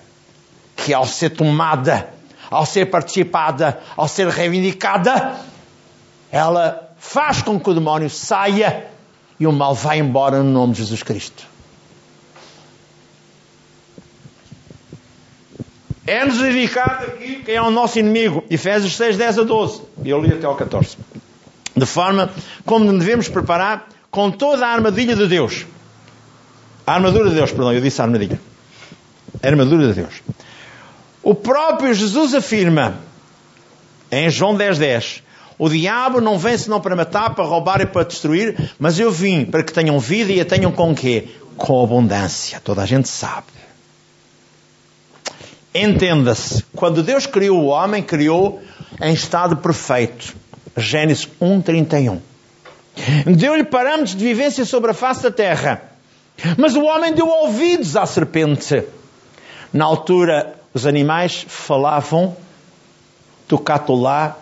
que, 0.75 0.93
ao 0.93 1.05
ser 1.05 1.31
tomada, 1.31 2.09
ao 2.49 2.65
ser 2.65 2.87
participada, 2.87 3.79
ao 3.95 4.07
ser 4.07 4.27
reivindicada, 4.27 5.37
ela 6.31 6.91
faz 6.97 7.41
com 7.41 7.59
que 7.59 7.69
o 7.69 7.73
demónio 7.73 8.09
saia 8.09 8.87
e 9.39 9.47
o 9.47 9.51
mal 9.51 9.73
vá 9.73 9.95
embora 9.95 10.43
no 10.43 10.51
nome 10.51 10.73
de 10.73 10.79
Jesus 10.79 11.03
Cristo. 11.03 11.50
É-nos 16.11 16.39
dedicado 16.39 17.05
aqui 17.05 17.41
quem 17.45 17.55
é 17.55 17.61
o 17.61 17.71
nosso 17.71 17.97
inimigo. 17.97 18.43
Efésios 18.49 18.97
6, 18.97 19.15
10 19.15 19.39
a 19.39 19.43
12. 19.43 19.81
Eu 20.03 20.21
li 20.21 20.33
até 20.33 20.45
ao 20.45 20.57
14. 20.57 20.97
De 21.73 21.85
forma 21.85 22.29
como 22.65 22.83
nos 22.83 22.99
devemos 22.99 23.29
preparar 23.29 23.87
com 24.09 24.29
toda 24.29 24.67
a 24.67 24.71
armadilha 24.71 25.15
de 25.15 25.25
Deus. 25.25 25.65
A 26.85 26.95
armadura 26.95 27.29
de 27.29 27.35
Deus, 27.35 27.51
perdão, 27.51 27.71
eu 27.71 27.79
disse 27.79 28.01
a 28.01 28.03
armadilha. 28.03 28.41
A 29.41 29.47
armadura 29.47 29.87
de 29.87 30.01
Deus. 30.01 30.21
O 31.23 31.33
próprio 31.33 31.93
Jesus 31.93 32.35
afirma, 32.35 32.95
em 34.11 34.29
João 34.29 34.53
10, 34.53 34.79
10, 34.79 35.23
o 35.57 35.69
diabo 35.69 36.19
não 36.19 36.37
vem 36.37 36.57
senão 36.57 36.81
para 36.81 36.93
matar, 36.93 37.33
para 37.33 37.45
roubar 37.45 37.79
e 37.79 37.85
para 37.85 38.03
destruir, 38.03 38.73
mas 38.77 38.99
eu 38.99 39.09
vim 39.09 39.45
para 39.45 39.63
que 39.63 39.71
tenham 39.71 39.97
vida 39.97 40.33
e 40.33 40.41
a 40.41 40.45
tenham 40.45 40.73
com 40.73 40.93
quê? 40.93 41.29
Com 41.55 41.81
abundância. 41.81 42.59
Toda 42.61 42.81
a 42.81 42.85
gente 42.85 43.07
sabe. 43.07 43.61
Entenda-se, 45.73 46.63
quando 46.75 47.01
Deus 47.01 47.25
criou 47.25 47.59
o 47.59 47.67
homem, 47.67 48.03
criou 48.03 48.61
em 49.01 49.13
estado 49.13 49.57
perfeito. 49.57 50.35
Gênesis 50.75 51.27
1:31. 51.39 52.19
Deu-lhe 53.25 53.63
parâmetros 53.63 54.15
de 54.15 54.23
vivência 54.23 54.65
sobre 54.65 54.91
a 54.91 54.93
face 54.93 55.23
da 55.23 55.31
terra. 55.31 55.81
Mas 56.57 56.75
o 56.75 56.83
homem 56.83 57.13
deu 57.13 57.27
ouvidos 57.27 57.95
à 57.95 58.05
serpente. 58.05 58.83
Na 59.71 59.85
altura, 59.85 60.55
os 60.73 60.85
animais 60.85 61.45
falavam 61.47 62.35
lá 63.89 64.37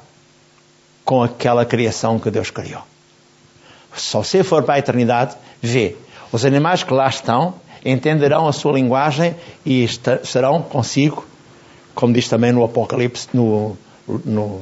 com 1.03 1.24
aquela 1.24 1.65
criação 1.65 2.19
que 2.19 2.29
Deus 2.29 2.51
criou. 2.51 2.83
Se 3.95 4.15
você 4.15 4.43
for 4.43 4.63
para 4.63 4.75
a 4.75 4.79
eternidade, 4.79 5.36
vê, 5.62 5.95
os 6.31 6.45
animais 6.45 6.83
que 6.83 6.93
lá 6.93 7.07
estão 7.07 7.55
entenderão 7.83 8.48
a 8.48 8.53
sua 8.53 8.74
linguagem 8.74 9.36
e 9.65 9.88
serão 10.24 10.62
consigo, 10.62 11.25
como 11.95 12.13
diz 12.13 12.27
também 12.27 12.51
no 12.51 12.63
Apocalipse, 12.63 13.27
no, 13.33 13.77
no, 14.25 14.61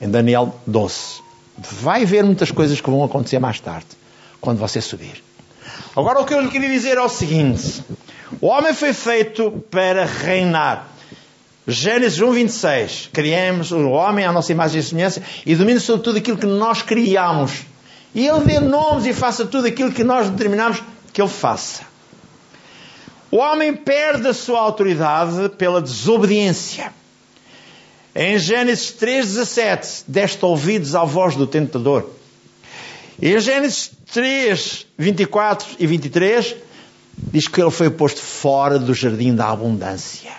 em 0.00 0.08
Daniel 0.08 0.54
12. 0.66 1.22
Vai 1.56 2.04
ver 2.04 2.24
muitas 2.24 2.50
coisas 2.50 2.80
que 2.80 2.90
vão 2.90 3.04
acontecer 3.04 3.38
mais 3.38 3.60
tarde, 3.60 3.86
quando 4.40 4.58
você 4.58 4.80
subir. 4.80 5.22
Agora 5.96 6.20
o 6.20 6.24
que 6.24 6.34
eu 6.34 6.40
lhe 6.40 6.50
queria 6.50 6.68
dizer 6.68 6.96
é 6.96 7.00
o 7.00 7.08
seguinte: 7.08 7.84
o 8.40 8.46
homem 8.46 8.74
foi 8.74 8.92
feito 8.92 9.64
para 9.70 10.04
reinar. 10.04 10.88
Gênesis 11.66 12.20
1, 12.20 12.30
26. 12.30 13.10
Criamos 13.12 13.72
o 13.72 13.88
homem 13.88 14.24
à 14.26 14.32
nossa 14.32 14.52
imagem 14.52 14.80
e 14.80 14.82
semelhança 14.82 15.22
e 15.46 15.54
domina 15.56 15.80
sobre 15.80 16.02
tudo 16.02 16.18
aquilo 16.18 16.36
que 16.36 16.46
nós 16.46 16.82
criamos. 16.82 17.62
E 18.14 18.26
ele 18.26 18.40
dê 18.40 18.60
nomes 18.60 19.06
e 19.06 19.14
faça 19.14 19.46
tudo 19.46 19.66
aquilo 19.66 19.90
que 19.90 20.04
nós 20.04 20.28
determinamos 20.28 20.82
que 21.12 21.22
ele 21.22 21.30
faça. 21.30 21.82
O 23.34 23.38
homem 23.38 23.74
perde 23.74 24.28
a 24.28 24.32
sua 24.32 24.60
autoridade 24.60 25.48
pela 25.58 25.82
desobediência. 25.82 26.94
Em 28.14 28.38
Gênesis 28.38 28.92
3,17, 28.92 30.04
deste 30.06 30.44
ouvidos 30.44 30.94
à 30.94 31.02
voz 31.02 31.34
do 31.34 31.44
tentador. 31.44 32.08
Em 33.20 33.36
Gênesis 33.40 33.90
3, 34.12 34.86
24 34.96 35.68
e 35.80 35.84
23, 35.84 36.54
diz 37.18 37.48
que 37.48 37.60
ele 37.60 37.72
foi 37.72 37.90
posto 37.90 38.20
fora 38.20 38.78
do 38.78 38.94
jardim 38.94 39.34
da 39.34 39.50
abundância. 39.50 40.30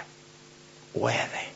O 0.94 1.10
Éden. 1.10 1.50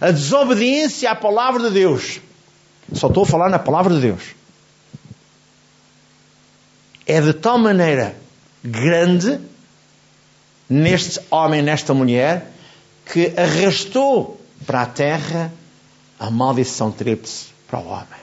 A 0.00 0.12
desobediência 0.12 1.10
à 1.10 1.16
palavra 1.16 1.64
de 1.64 1.70
Deus. 1.74 2.20
Só 2.92 3.08
estou 3.08 3.24
a 3.24 3.26
falar 3.26 3.50
na 3.50 3.58
palavra 3.58 3.92
de 3.92 4.00
Deus. 4.00 4.22
É 7.04 7.20
de 7.20 7.32
tal 7.32 7.58
maneira 7.58 8.14
grande 8.62 9.40
neste 10.68 11.20
homem, 11.30 11.62
nesta 11.62 11.94
mulher, 11.94 12.50
que 13.04 13.32
arrastou 13.36 14.40
para 14.66 14.82
a 14.82 14.86
terra 14.86 15.52
a 16.18 16.30
maldição 16.30 16.90
tríplice 16.90 17.46
para 17.68 17.78
o 17.78 17.86
homem: 17.86 18.20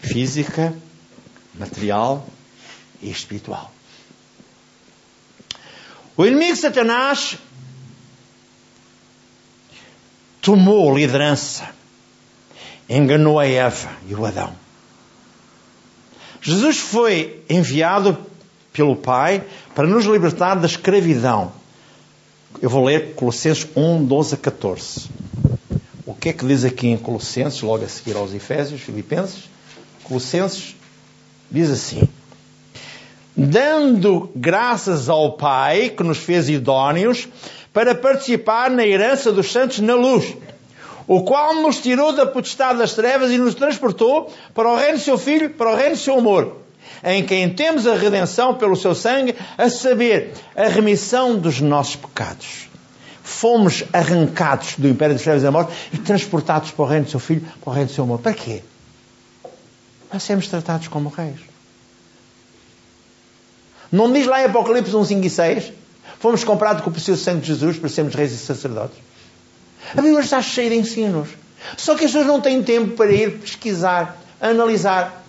física, 0.00 0.74
material 1.54 2.26
e 3.00 3.10
espiritual. 3.10 3.72
O 6.16 6.26
inimigo 6.26 6.56
Satanás 6.56 7.38
tomou 10.40 10.94
liderança, 10.94 11.70
enganou 12.88 13.38
a 13.38 13.46
Eva 13.46 13.96
e 14.08 14.14
o 14.14 14.24
Adão. 14.26 14.54
Jesus 16.40 16.78
foi 16.78 17.44
enviado 17.48 18.31
pelo 18.72 18.96
Pai 18.96 19.44
para 19.74 19.86
nos 19.86 20.04
libertar 20.04 20.54
da 20.54 20.66
escravidão. 20.66 21.52
Eu 22.60 22.70
vou 22.70 22.84
ler 22.84 23.14
Colossenses 23.14 23.66
1, 23.76 24.04
12 24.04 24.34
a 24.34 24.38
14. 24.38 25.10
O 26.06 26.14
que 26.14 26.30
é 26.30 26.32
que 26.32 26.46
diz 26.46 26.64
aqui 26.64 26.88
em 26.88 26.96
Colossenses, 26.96 27.60
logo 27.62 27.84
a 27.84 27.88
seguir 27.88 28.16
aos 28.16 28.32
Efésios, 28.32 28.80
Filipenses? 28.80 29.44
Colossenses 30.04 30.76
diz 31.50 31.70
assim: 31.70 32.08
Dando 33.36 34.30
graças 34.34 35.08
ao 35.08 35.32
Pai 35.32 35.90
que 35.90 36.02
nos 36.02 36.18
fez 36.18 36.48
idóneos 36.48 37.28
para 37.72 37.94
participar 37.94 38.70
na 38.70 38.86
herança 38.86 39.32
dos 39.32 39.50
santos 39.50 39.80
na 39.80 39.94
luz, 39.94 40.36
o 41.06 41.22
qual 41.22 41.54
nos 41.62 41.80
tirou 41.80 42.12
da 42.12 42.26
potestade 42.26 42.78
das 42.78 42.94
trevas 42.94 43.30
e 43.30 43.38
nos 43.38 43.54
transportou 43.54 44.30
para 44.54 44.70
o 44.70 44.76
reino 44.76 44.98
do 44.98 45.02
seu 45.02 45.16
Filho, 45.16 45.50
para 45.50 45.72
o 45.72 45.76
reino 45.76 45.94
do 45.94 46.00
seu 46.00 46.18
amor 46.18 46.61
em 47.02 47.24
quem 47.24 47.48
temos 47.50 47.86
a 47.86 47.94
redenção 47.94 48.54
pelo 48.54 48.76
seu 48.76 48.94
sangue, 48.94 49.34
a 49.58 49.68
saber, 49.68 50.32
a 50.56 50.68
remissão 50.68 51.36
dos 51.36 51.60
nossos 51.60 51.96
pecados. 51.96 52.68
Fomos 53.22 53.84
arrancados 53.92 54.74
do 54.76 54.88
império 54.88 55.14
dos 55.14 55.22
trevas 55.22 55.42
da 55.42 55.50
morte 55.50 55.72
e 55.92 55.98
transportados 55.98 56.70
para 56.70 56.84
o 56.84 56.88
reino 56.88 57.04
do 57.04 57.10
seu 57.10 57.20
filho, 57.20 57.42
para 57.60 57.70
o 57.70 57.72
reino 57.72 57.88
do 57.88 57.94
seu 57.94 58.04
amor. 58.04 58.18
Para 58.18 58.34
quê? 58.34 58.62
Para 60.08 60.20
sermos 60.20 60.46
tratados 60.48 60.88
como 60.88 61.08
reis. 61.08 61.40
Não 63.90 64.12
diz 64.12 64.26
lá 64.26 64.40
em 64.40 64.46
Apocalipse 64.46 64.94
1, 64.94 65.04
5 65.04 65.26
e 65.26 65.30
6? 65.30 65.72
Fomos 66.18 66.44
comprados 66.44 66.82
com 66.82 66.90
o 66.90 66.92
precioso 66.92 67.22
sangue 67.22 67.40
de 67.40 67.48
Jesus 67.48 67.78
para 67.78 67.88
sermos 67.88 68.14
reis 68.14 68.32
e 68.32 68.38
sacerdotes. 68.38 68.98
A 69.92 70.00
Bíblia 70.00 70.20
está 70.20 70.40
cheia 70.40 70.70
de 70.70 70.76
ensinos. 70.76 71.28
Só 71.76 71.94
que 71.94 72.04
as 72.04 72.10
pessoas 72.10 72.26
não 72.26 72.40
têm 72.40 72.62
tempo 72.62 72.96
para 72.96 73.12
ir 73.12 73.38
pesquisar, 73.38 74.16
analisar 74.40 75.21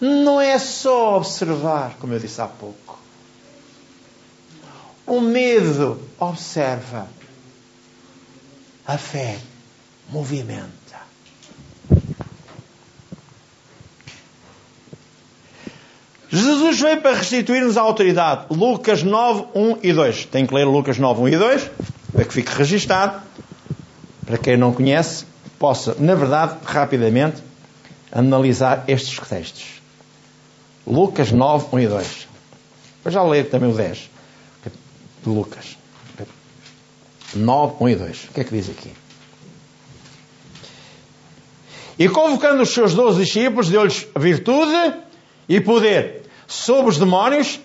não 0.00 0.40
é 0.40 0.58
só 0.58 1.16
observar, 1.16 1.96
como 1.98 2.12
eu 2.12 2.18
disse 2.18 2.40
há 2.40 2.46
pouco. 2.46 2.98
O 5.06 5.20
medo 5.20 6.00
observa. 6.18 7.06
A 8.86 8.98
fé 8.98 9.38
movimenta. 10.10 10.66
Jesus 16.28 16.80
veio 16.80 17.00
para 17.00 17.16
restituir-nos 17.16 17.76
a 17.76 17.80
autoridade. 17.80 18.46
Lucas 18.50 19.02
9, 19.02 19.46
1 19.54 19.78
e 19.82 19.92
2. 19.92 20.26
Tem 20.26 20.46
que 20.46 20.54
ler 20.54 20.64
Lucas 20.64 20.98
9, 20.98 21.22
1 21.22 21.28
e 21.28 21.36
2 21.36 21.70
para 22.12 22.24
que 22.24 22.34
fique 22.34 22.52
registado. 22.52 23.22
Para 24.24 24.38
quem 24.38 24.56
não 24.56 24.72
conhece, 24.72 25.24
possa, 25.58 25.96
na 25.98 26.14
verdade, 26.14 26.56
rapidamente 26.64 27.42
analisar 28.10 28.84
estes 28.88 29.18
textos. 29.28 29.85
Lucas 30.86 31.32
9, 31.32 31.66
1 31.72 31.78
e 31.80 31.86
2. 31.88 32.28
Eu 33.04 33.10
já 33.10 33.22
leio 33.22 33.44
também 33.50 33.70
o 33.70 33.74
10 33.74 34.10
de 35.22 35.28
Lucas. 35.28 35.76
9, 37.34 37.74
1 37.80 37.88
e 37.88 37.96
2. 37.96 38.24
O 38.24 38.32
que 38.32 38.40
é 38.40 38.44
que 38.44 38.50
diz 38.50 38.70
aqui? 38.70 38.92
E 41.98 42.08
convocando 42.08 42.62
os 42.62 42.70
seus 42.70 42.94
doze 42.94 43.24
discípulos, 43.24 43.68
deu-lhes 43.68 44.06
virtude 44.16 44.94
e 45.48 45.60
poder 45.60 46.22
sobre 46.46 46.90
os 46.90 46.98
demónios 46.98 47.58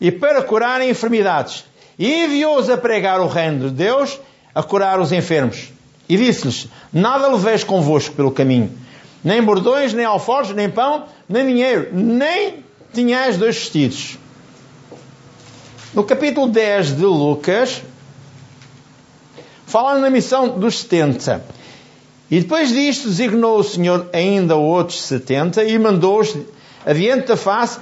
e 0.00 0.10
para 0.10 0.42
curarem 0.42 0.90
enfermidades. 0.90 1.64
E 1.98 2.24
enviou-os 2.24 2.68
a 2.70 2.76
pregar 2.76 3.20
o 3.20 3.28
reino 3.28 3.68
de 3.68 3.74
Deus, 3.74 4.18
a 4.54 4.62
curar 4.62 4.98
os 4.98 5.12
enfermos. 5.12 5.70
E 6.08 6.16
disse-lhes: 6.16 6.66
Nada 6.92 7.28
leveis 7.28 7.62
convosco 7.62 8.14
pelo 8.14 8.32
caminho, 8.32 8.72
nem 9.22 9.42
bordões, 9.42 9.92
nem 9.92 10.04
alforjes, 10.04 10.56
nem 10.56 10.68
pão, 10.68 11.04
nem 11.28 11.46
dinheiro, 11.46 11.90
nem 11.92 12.63
tinhais 12.94 13.36
dois 13.36 13.56
vestidos. 13.56 14.18
No 15.92 16.04
capítulo 16.04 16.48
10 16.48 16.96
de 16.96 17.04
Lucas, 17.04 17.82
falando 19.66 20.00
na 20.00 20.10
missão 20.10 20.58
dos 20.58 20.80
70. 20.80 21.44
E 22.30 22.40
depois 22.40 22.70
disto 22.70 23.08
designou 23.08 23.58
o 23.58 23.64
Senhor 23.64 24.08
ainda 24.12 24.56
outros 24.56 25.00
70 25.02 25.64
e 25.64 25.78
mandou-os 25.78 26.36
adiante 26.84 27.28
da 27.28 27.36
face 27.36 27.78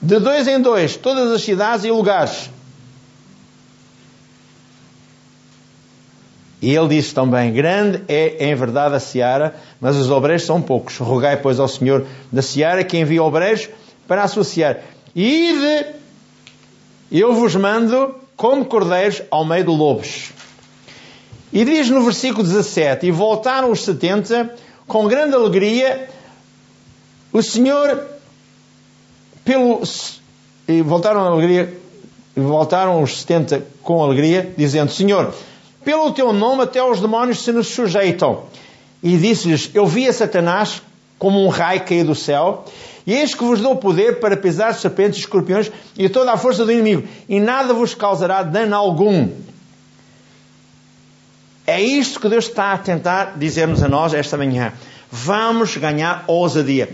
de 0.00 0.18
dois 0.18 0.46
em 0.46 0.60
dois, 0.60 0.96
todas 0.96 1.30
as 1.32 1.42
cidades 1.42 1.84
e 1.84 1.90
lugares. 1.90 2.50
E 6.60 6.74
ele 6.74 6.88
disse 6.88 7.14
também: 7.14 7.52
Grande 7.52 8.02
é 8.08 8.50
em 8.50 8.54
verdade 8.54 8.94
a 8.94 9.00
seara, 9.00 9.54
mas 9.80 9.96
os 9.96 10.10
obreiros 10.10 10.44
são 10.44 10.60
poucos. 10.60 10.96
Rogai, 10.98 11.36
pois, 11.36 11.60
ao 11.60 11.68
Senhor 11.68 12.06
da 12.32 12.42
seara 12.42 12.82
que 12.82 12.98
envie 12.98 13.20
obreiros 13.20 13.68
para 14.08 14.24
a 14.24 14.28
sua 14.28 14.42
seara. 14.42 14.82
E 15.14 15.50
ide, 15.50 15.86
eu 17.12 17.34
vos 17.34 17.54
mando 17.54 18.14
como 18.36 18.64
cordeiros 18.64 19.22
ao 19.30 19.44
meio 19.44 19.64
de 19.64 19.70
lobos. 19.70 20.30
E 21.52 21.64
diz 21.64 21.90
no 21.90 22.02
versículo 22.02 22.42
17: 22.42 23.06
E 23.06 23.10
voltaram 23.10 23.70
os 23.70 23.84
setenta 23.84 24.54
com 24.86 25.06
grande 25.06 25.34
alegria, 25.34 26.08
o 27.32 27.42
Senhor, 27.42 28.06
pelo. 29.44 29.82
E 30.66 30.82
voltaram 30.82 31.20
alegria, 31.20 31.72
voltaram 32.36 33.02
os 33.02 33.20
setenta 33.20 33.66
com 33.82 34.02
alegria, 34.02 34.52
dizendo: 34.56 34.90
Senhor, 34.90 35.32
pelo 35.84 36.12
teu 36.12 36.32
nome 36.32 36.62
até 36.62 36.82
os 36.82 37.00
demónios 37.00 37.42
se 37.42 37.52
nos 37.52 37.68
sujeitam. 37.68 38.44
E 39.02 39.16
disse-lhes: 39.16 39.70
Eu 39.74 39.86
vi 39.86 40.06
a 40.08 40.12
Satanás 40.12 40.82
como 41.18 41.44
um 41.44 41.48
raio 41.48 41.84
cair 41.84 42.04
do 42.04 42.14
céu, 42.14 42.64
e 43.06 43.14
eis 43.14 43.34
que 43.34 43.44
vos 43.44 43.60
dou 43.60 43.76
poder 43.76 44.20
para 44.20 44.36
pisar 44.36 44.74
serpentes 44.74 45.20
escorpiões 45.20 45.70
e 45.96 46.08
toda 46.08 46.32
a 46.32 46.36
força 46.36 46.64
do 46.64 46.72
inimigo, 46.72 47.06
e 47.28 47.40
nada 47.40 47.72
vos 47.72 47.94
causará 47.94 48.42
dano 48.42 48.76
algum. 48.76 49.28
É 51.66 51.80
isto 51.80 52.18
que 52.18 52.28
Deus 52.28 52.46
está 52.46 52.72
a 52.72 52.78
tentar 52.78 53.34
dizer-nos 53.36 53.82
a 53.82 53.88
nós 53.88 54.14
esta 54.14 54.36
manhã. 54.36 54.72
Vamos 55.10 55.76
ganhar 55.76 56.24
ousadia. 56.26 56.88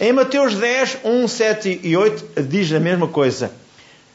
Em 0.00 0.12
Mateus 0.12 0.54
10, 0.54 0.98
1, 1.04 1.28
7 1.28 1.80
e 1.82 1.96
8 1.96 2.42
diz 2.42 2.72
a 2.72 2.80
mesma 2.80 3.08
coisa. 3.08 3.52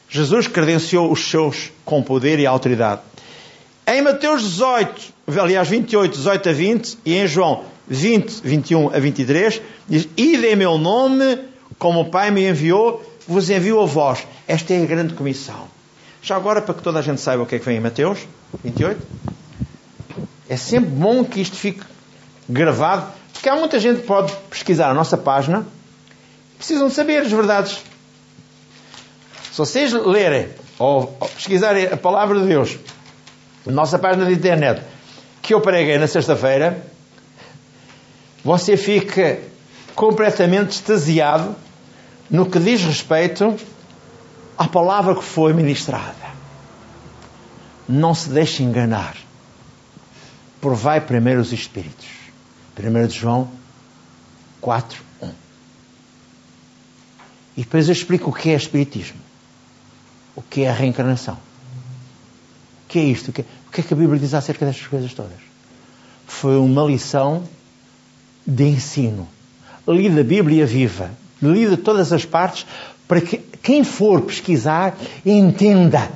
Jesus 0.08 0.46
credenciou 0.46 1.10
os 1.12 1.30
seus 1.30 1.70
com 1.84 2.02
poder 2.02 2.38
e 2.38 2.46
autoridade. 2.46 3.02
Em 3.86 4.02
Mateus 4.02 4.42
18, 4.42 5.12
aliás 5.38 5.68
28, 5.68 6.16
18 6.16 6.48
a 6.48 6.52
20 6.52 6.98
e 7.04 7.14
em 7.14 7.26
João 7.26 7.64
20, 7.88 8.40
21 8.42 8.88
a 8.88 8.98
23 8.98 9.62
diz: 9.88 10.08
Ide 10.16 10.46
em 10.46 10.56
meu 10.56 10.78
nome, 10.78 11.38
como 11.78 12.00
o 12.00 12.10
Pai 12.10 12.30
me 12.30 12.48
enviou, 12.48 13.04
vos 13.26 13.48
envio 13.50 13.80
a 13.80 13.86
vós. 13.86 14.26
Esta 14.46 14.74
é 14.74 14.82
a 14.82 14.86
grande 14.86 15.14
comissão. 15.14 15.68
Já 16.22 16.36
agora, 16.36 16.60
para 16.60 16.74
que 16.74 16.82
toda 16.82 16.98
a 16.98 17.02
gente 17.02 17.20
saiba 17.20 17.42
o 17.42 17.46
que 17.46 17.56
é 17.56 17.58
que 17.58 17.64
vem 17.64 17.76
em 17.76 17.80
Mateus 17.80 18.26
28, 18.64 19.00
é 20.48 20.56
sempre 20.56 20.90
bom 20.90 21.24
que 21.24 21.40
isto 21.40 21.56
fique 21.56 21.82
gravado, 22.48 23.06
porque 23.32 23.48
há 23.48 23.56
muita 23.56 23.78
gente 23.78 24.00
que 24.00 24.06
pode 24.06 24.32
pesquisar 24.50 24.90
a 24.90 24.94
nossa 24.94 25.16
página, 25.16 25.66
precisam 26.56 26.88
de 26.88 26.94
saber 26.94 27.22
as 27.22 27.30
verdades. 27.30 27.82
Se 29.52 29.58
vocês 29.58 29.92
lerem 29.92 30.48
ou 30.78 31.06
pesquisarem 31.34 31.86
a 31.86 31.96
palavra 31.96 32.40
de 32.40 32.46
Deus 32.46 32.76
nossa 33.64 33.98
página 33.98 34.26
de 34.26 34.32
internet, 34.32 34.82
que 35.42 35.52
eu 35.52 35.60
preguei 35.60 35.98
na 35.98 36.06
sexta-feira, 36.06 36.84
você 38.46 38.76
fica 38.76 39.40
completamente 39.96 40.70
extasiado 40.70 41.56
no 42.30 42.48
que 42.48 42.60
diz 42.60 42.80
respeito 42.80 43.56
à 44.56 44.68
palavra 44.68 45.16
que 45.16 45.24
foi 45.24 45.52
ministrada. 45.52 46.14
Não 47.88 48.14
se 48.14 48.28
deixe 48.28 48.62
enganar 48.62 49.16
provai 50.60 51.00
primeiro 51.00 51.40
os 51.40 51.52
espíritos. 51.52 52.06
1 52.78 53.06
de 53.08 53.18
João 53.18 53.50
4, 54.60 55.02
1. 55.20 55.30
E 57.56 57.62
depois 57.62 57.88
eu 57.88 57.92
explico 57.92 58.30
o 58.30 58.32
que 58.32 58.50
é 58.50 58.54
espiritismo. 58.54 59.18
O 60.36 60.42
que 60.42 60.62
é 60.62 60.70
a 60.70 60.72
reencarnação. 60.72 61.34
O 61.34 62.88
que 62.88 63.00
é 63.00 63.02
isto? 63.02 63.30
O 63.30 63.32
que 63.32 63.40
é, 63.40 63.44
o 63.66 63.70
que, 63.72 63.80
é 63.80 63.84
que 63.84 63.92
a 63.92 63.96
Bíblia 63.96 64.20
diz 64.20 64.34
acerca 64.34 64.64
destas 64.64 64.86
coisas 64.86 65.12
todas? 65.14 65.38
Foi 66.28 66.56
uma 66.56 66.84
lição 66.84 67.42
de 68.46 68.64
ensino. 68.64 69.28
Li 69.86 70.08
da 70.08 70.22
Bíblia 70.22 70.66
viva. 70.66 71.10
Li 71.42 71.66
de 71.66 71.76
todas 71.76 72.12
as 72.12 72.24
partes 72.24 72.66
para 73.06 73.20
que 73.20 73.38
quem 73.38 73.84
for 73.84 74.22
pesquisar 74.22 74.96
entenda 75.24 76.10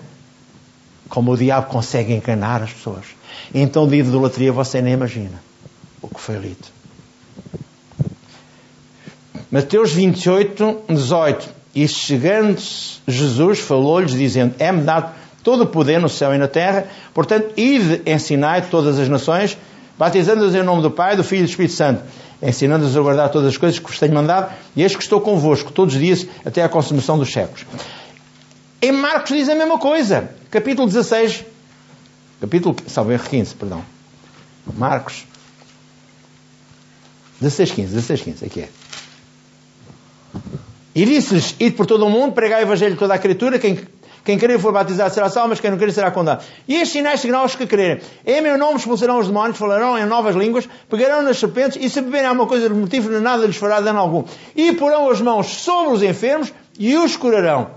como 1.08 1.32
o 1.32 1.36
diabo 1.36 1.66
consegue 1.66 2.14
enganar 2.14 2.62
as 2.62 2.72
pessoas. 2.72 3.04
Então 3.52 3.86
de 3.86 3.96
idolatria 3.96 4.52
você 4.52 4.80
nem 4.80 4.94
imagina 4.94 5.42
o 6.00 6.08
que 6.08 6.20
foi 6.20 6.36
lido. 6.36 6.68
Mateus 9.50 9.92
28, 9.92 10.82
18. 10.88 11.48
E 11.74 11.86
chegando 11.86 12.60
Jesus, 13.06 13.58
falou-lhes, 13.60 14.12
dizendo: 14.12 14.54
É-me 14.58 14.82
dado 14.82 15.12
todo 15.42 15.62
o 15.64 15.66
poder 15.66 16.00
no 16.00 16.08
céu 16.08 16.34
e 16.34 16.38
na 16.38 16.48
terra, 16.48 16.86
portanto, 17.14 17.52
ide 17.56 18.02
ensinai 18.06 18.62
todas 18.62 18.98
as 18.98 19.08
nações, 19.08 19.56
batizando-os 20.00 20.54
em 20.54 20.62
nome 20.62 20.80
do 20.80 20.90
Pai, 20.90 21.14
do 21.14 21.22
Filho 21.22 21.40
e 21.40 21.44
do 21.44 21.50
Espírito 21.50 21.74
Santo, 21.74 22.02
ensinando-os 22.40 22.96
a 22.96 23.00
guardar 23.02 23.28
todas 23.28 23.48
as 23.48 23.58
coisas 23.58 23.78
que 23.78 23.86
vos 23.86 23.98
tenho 23.98 24.14
mandado, 24.14 24.50
e 24.74 24.82
eis 24.82 24.96
que 24.96 25.02
estou 25.02 25.20
convosco 25.20 25.70
todos 25.70 25.94
os 25.94 26.00
dias 26.00 26.26
até 26.42 26.62
à 26.62 26.70
consumação 26.70 27.18
dos 27.18 27.30
séculos. 27.30 27.66
Em 28.80 28.92
Marcos 28.92 29.36
diz 29.36 29.46
a 29.50 29.54
mesma 29.54 29.78
coisa, 29.78 30.30
capítulo 30.50 30.88
16, 30.88 31.44
capítulo, 32.40 32.76
salve 32.86 33.18
15, 33.18 33.54
perdão. 33.56 33.84
Marcos 34.74 35.26
16, 37.38 37.72
15, 37.72 37.94
16, 37.94 38.22
15, 38.22 38.44
aqui 38.46 38.60
é. 38.60 38.68
E 40.94 41.04
disse-lhes: 41.04 41.54
Ide 41.60 41.76
por 41.76 41.84
todo 41.84 42.06
o 42.06 42.10
mundo, 42.10 42.32
pregai 42.32 42.62
o 42.62 42.66
evangelho 42.66 42.94
a 42.94 42.98
toda 42.98 43.12
a 43.12 43.18
criatura, 43.18 43.58
quem, 43.58 43.78
quem 44.24 44.38
querer 44.38 44.58
for 44.58 44.72
batizado 44.72 45.12
será 45.12 45.28
salvo, 45.28 45.50
mas 45.50 45.60
quem 45.60 45.70
não 45.70 45.78
querer 45.78 45.92
será 45.92 46.10
condenado. 46.10 46.44
E 46.68 46.74
estes 46.74 46.92
sinais 46.92 47.20
seguirão 47.20 47.40
aos 47.40 47.54
que 47.54 47.66
crerem. 47.66 48.00
Em 48.26 48.40
meu 48.40 48.58
nome 48.58 48.76
expulsarão 48.78 49.18
os 49.18 49.26
demónios, 49.26 49.58
falarão 49.58 49.98
em 49.98 50.04
novas 50.04 50.36
línguas, 50.36 50.68
pegarão 50.88 51.22
nas 51.22 51.38
serpentes, 51.38 51.82
e 51.82 51.88
se 51.88 52.00
beberem 52.00 52.26
alguma 52.26 52.46
coisa 52.46 52.68
mortífera, 52.68 53.20
nada 53.20 53.46
lhes 53.46 53.56
fará 53.56 53.80
dano 53.80 53.98
algum. 53.98 54.24
E 54.54 54.72
porão 54.72 55.08
as 55.10 55.20
mãos 55.20 55.46
sobre 55.46 55.94
os 55.94 56.02
enfermos 56.02 56.52
e 56.78 56.96
os 56.96 57.16
curarão. 57.16 57.68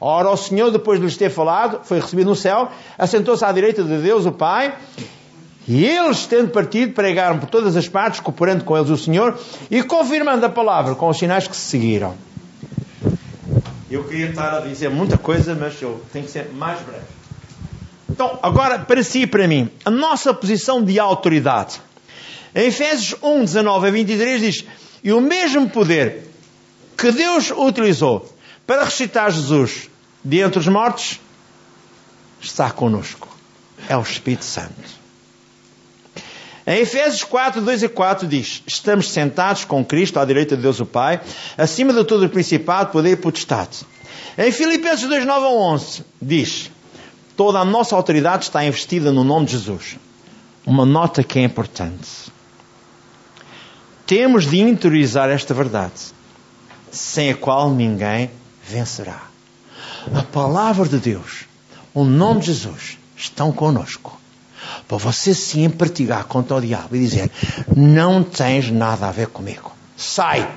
Ora, 0.00 0.30
o 0.30 0.36
Senhor, 0.36 0.70
depois 0.70 0.98
de 0.98 1.06
lhes 1.06 1.16
ter 1.16 1.30
falado, 1.30 1.80
foi 1.84 2.00
recebido 2.00 2.28
no 2.28 2.36
céu, 2.36 2.68
assentou-se 2.98 3.44
à 3.44 3.52
direita 3.52 3.82
de 3.82 3.98
Deus, 3.98 4.26
o 4.26 4.32
Pai, 4.32 4.74
e 5.66 5.84
eles, 5.84 6.26
tendo 6.26 6.50
partido, 6.50 6.92
pregaram 6.92 7.38
por 7.38 7.48
todas 7.48 7.74
as 7.76 7.88
partes, 7.88 8.20
cooperando 8.20 8.64
com 8.64 8.76
eles 8.76 8.90
o 8.90 8.98
Senhor 8.98 9.38
e 9.70 9.82
confirmando 9.82 10.44
a 10.44 10.50
palavra 10.50 10.94
com 10.94 11.08
os 11.08 11.16
sinais 11.16 11.48
que 11.48 11.56
se 11.56 11.62
seguiram. 11.62 12.14
Eu 13.94 14.02
queria 14.02 14.30
estar 14.30 14.52
a 14.52 14.60
dizer 14.60 14.90
muita 14.90 15.16
coisa, 15.16 15.54
mas 15.54 15.80
eu 15.80 16.04
tenho 16.12 16.24
que 16.24 16.30
ser 16.32 16.50
mais 16.52 16.80
breve. 16.80 17.04
Então, 18.10 18.40
agora, 18.42 18.76
para 18.80 19.04
si 19.04 19.20
e 19.20 19.26
para 19.26 19.46
mim, 19.46 19.70
a 19.84 19.90
nossa 19.90 20.34
posição 20.34 20.82
de 20.82 20.98
autoridade. 20.98 21.80
Em 22.52 22.66
Efésios 22.66 23.14
1, 23.22 23.44
19 23.44 23.86
a 23.86 23.90
23 23.92 24.40
diz: 24.40 24.64
E 25.04 25.12
o 25.12 25.20
mesmo 25.20 25.70
poder 25.70 26.28
que 26.98 27.12
Deus 27.12 27.52
utilizou 27.52 28.28
para 28.66 28.82
ressuscitar 28.82 29.30
Jesus 29.30 29.88
de 30.24 30.40
entre 30.40 30.58
os 30.58 30.66
mortos, 30.66 31.20
está 32.40 32.72
conosco. 32.72 33.28
É 33.88 33.96
o 33.96 34.02
Espírito 34.02 34.44
Santo. 34.44 35.03
Em 36.66 36.80
Efésios 36.80 37.22
4, 37.24 37.60
2 37.60 37.82
e 37.82 37.88
4 37.88 38.26
diz: 38.26 38.62
Estamos 38.66 39.10
sentados 39.10 39.64
com 39.64 39.84
Cristo 39.84 40.18
à 40.18 40.24
direita 40.24 40.56
de 40.56 40.62
Deus 40.62 40.80
o 40.80 40.86
Pai, 40.86 41.20
acima 41.58 41.92
de 41.92 42.04
todo 42.04 42.24
o 42.24 42.28
principado, 42.28 42.90
poder 42.90 43.10
e 43.10 43.16
potestade. 43.16 43.86
Em 44.38 44.50
Filipenses 44.50 45.06
2, 45.06 45.26
9 45.26 45.46
a 45.46 45.50
11 45.50 46.04
diz: 46.20 46.70
Toda 47.36 47.58
a 47.58 47.64
nossa 47.64 47.94
autoridade 47.94 48.44
está 48.44 48.64
investida 48.64 49.12
no 49.12 49.24
nome 49.24 49.46
de 49.46 49.52
Jesus. 49.52 49.96
Uma 50.66 50.86
nota 50.86 51.22
que 51.22 51.38
é 51.38 51.42
importante. 51.42 52.32
Temos 54.06 54.48
de 54.48 54.58
interiorizar 54.58 55.28
esta 55.28 55.52
verdade. 55.52 56.14
sem 56.90 57.30
a 57.30 57.34
qual 57.34 57.70
ninguém 57.70 58.30
vencerá. 58.62 59.22
A 60.14 60.22
palavra 60.22 60.88
de 60.88 60.98
Deus, 60.98 61.44
o 61.92 62.04
nome 62.04 62.40
de 62.40 62.46
Jesus, 62.46 62.98
estão 63.16 63.50
conosco. 63.50 64.20
Para 64.86 64.98
você 64.98 65.34
se 65.34 65.60
empartilhar 65.60 66.24
contra 66.24 66.56
o 66.56 66.60
diabo 66.60 66.94
e 66.94 67.00
dizer: 67.00 67.30
Não 67.74 68.22
tens 68.22 68.70
nada 68.70 69.08
a 69.08 69.12
ver 69.12 69.28
comigo. 69.28 69.72
Sai. 69.96 70.50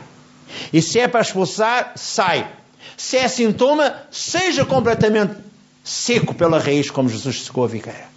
E 0.72 0.82
se 0.82 1.00
é 1.00 1.08
para 1.08 1.22
expulsar, 1.22 1.94
sai. 1.96 2.48
Se 2.96 3.18
é 3.18 3.28
sintoma, 3.28 3.96
seja 4.12 4.66
completamente 4.66 5.36
seco 5.84 6.34
pela 6.34 6.60
raiz, 6.60 6.90
como 6.90 7.08
Jesus 7.08 7.46
secou 7.46 7.66
a 7.66 7.70
figueira. 7.70 8.08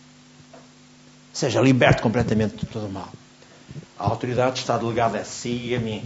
Seja 1.32 1.60
liberto 1.60 2.02
completamente 2.02 2.56
de 2.56 2.66
todo 2.66 2.86
o 2.86 2.90
mal. 2.90 3.08
A 3.98 4.04
autoridade 4.04 4.58
está 4.58 4.76
delegada 4.76 5.18
a 5.18 5.24
si 5.24 5.68
e 5.68 5.74
a 5.76 5.78
mim. 5.78 6.02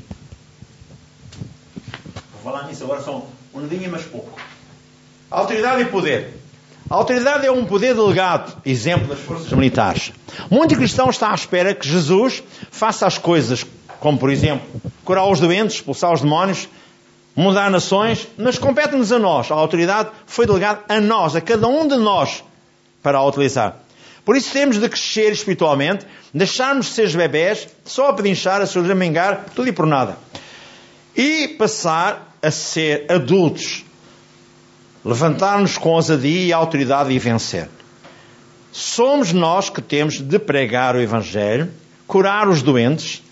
Vou 2.32 2.52
falar 2.52 2.66
nisso 2.66 2.84
agora 2.84 3.00
só 3.00 3.26
um 3.54 3.66
dedinho, 3.66 3.90
mas 3.90 4.04
pouco. 4.04 4.38
Autoridade 5.30 5.82
e 5.82 5.86
poder. 5.86 6.43
A 6.88 6.96
autoridade 6.96 7.46
é 7.46 7.50
um 7.50 7.64
poder 7.64 7.94
delegado, 7.94 8.60
exemplo 8.64 9.08
das 9.08 9.18
forças 9.18 9.50
militares. 9.52 10.12
Muito 10.50 10.76
cristão 10.76 11.08
está 11.08 11.30
à 11.30 11.34
espera 11.34 11.74
que 11.74 11.88
Jesus 11.88 12.42
faça 12.70 13.06
as 13.06 13.16
coisas, 13.16 13.64
como 14.00 14.18
por 14.18 14.30
exemplo, 14.30 14.66
curar 15.02 15.26
os 15.26 15.40
doentes, 15.40 15.76
expulsar 15.76 16.12
os 16.12 16.20
demónios, 16.20 16.68
mudar 17.34 17.70
nações, 17.70 18.28
mas 18.36 18.58
compete-nos 18.58 19.12
a 19.12 19.18
nós. 19.18 19.50
A 19.50 19.54
autoridade 19.54 20.10
foi 20.26 20.46
delegada 20.46 20.82
a 20.88 21.00
nós, 21.00 21.34
a 21.34 21.40
cada 21.40 21.66
um 21.66 21.88
de 21.88 21.96
nós, 21.96 22.44
para 23.02 23.16
a 23.16 23.26
utilizar. 23.26 23.76
Por 24.22 24.36
isso 24.36 24.52
temos 24.52 24.78
de 24.78 24.88
crescer 24.88 25.32
espiritualmente, 25.32 26.06
deixarmos 26.32 26.86
de 26.86 26.92
ser 26.92 27.10
bebés, 27.16 27.66
só 27.84 28.08
a 28.08 28.12
pedinchar, 28.12 28.60
a 28.60 28.66
surjamingar, 28.66 29.46
tudo 29.54 29.68
e 29.68 29.72
por 29.72 29.86
nada. 29.86 30.18
E 31.16 31.48
passar 31.58 32.34
a 32.42 32.50
ser 32.50 33.06
adultos, 33.10 33.84
levantar-nos 35.04 35.76
com 35.76 35.90
ousadia 35.90 36.46
e 36.46 36.52
autoridade 36.52 37.12
e 37.12 37.18
vencer. 37.18 37.68
Somos 38.72 39.32
nós 39.32 39.68
que 39.68 39.82
temos 39.82 40.20
de 40.20 40.38
pregar 40.38 40.96
o 40.96 41.00
Evangelho, 41.00 41.70
curar 42.06 42.48
os 42.48 42.62
doentes, 42.62 43.22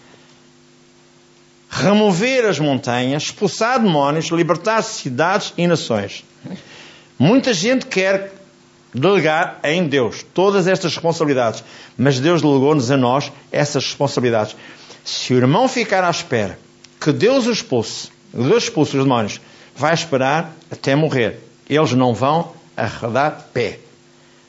remover 1.70 2.44
as 2.44 2.58
montanhas, 2.58 3.24
expulsar 3.24 3.80
demónios, 3.80 4.26
libertar 4.26 4.82
cidades 4.82 5.54
e 5.56 5.66
nações. 5.66 6.24
Muita 7.18 7.54
gente 7.54 7.86
quer 7.86 8.32
delegar 8.94 9.58
em 9.64 9.86
Deus 9.88 10.24
todas 10.34 10.66
estas 10.66 10.94
responsabilidades, 10.94 11.64
mas 11.96 12.20
Deus 12.20 12.42
delegou-nos 12.42 12.90
a 12.90 12.96
nós 12.96 13.32
essas 13.50 13.84
responsabilidades. 13.84 14.54
Se 15.02 15.32
o 15.32 15.38
irmão 15.38 15.66
ficar 15.66 16.04
à 16.04 16.10
espera 16.10 16.58
que 17.00 17.10
Deus 17.10 17.46
o 17.46 17.50
expulse, 17.50 18.10
Deus 18.32 18.64
expulse 18.64 18.96
os 18.96 19.02
demónios, 19.02 19.40
vai 19.74 19.94
esperar 19.94 20.52
até 20.70 20.94
morrer 20.94 21.51
eles 21.74 21.92
não 21.92 22.14
vão 22.14 22.52
arredar 22.76 23.46
pé. 23.52 23.78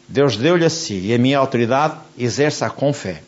Deus 0.08 0.38
deu-lhe 0.38 0.66
a 0.66 0.70
si 0.70 1.00
e 1.00 1.14
a 1.14 1.18
minha 1.18 1.38
autoridade 1.38 1.96
exerce-a 2.18 2.70
com 2.70 2.94
fé. 2.94 3.22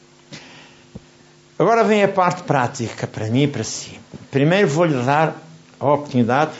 Agora 1.57 1.83
vem 1.83 2.03
a 2.03 2.07
parte 2.07 2.43
prática 2.43 3.07
para 3.07 3.27
mim 3.27 3.43
e 3.43 3.47
para 3.47 3.63
si. 3.63 3.97
Primeiro 4.29 4.67
vou-lhe 4.67 4.93
dar 5.03 5.35
a 5.79 5.93
oportunidade 5.93 6.51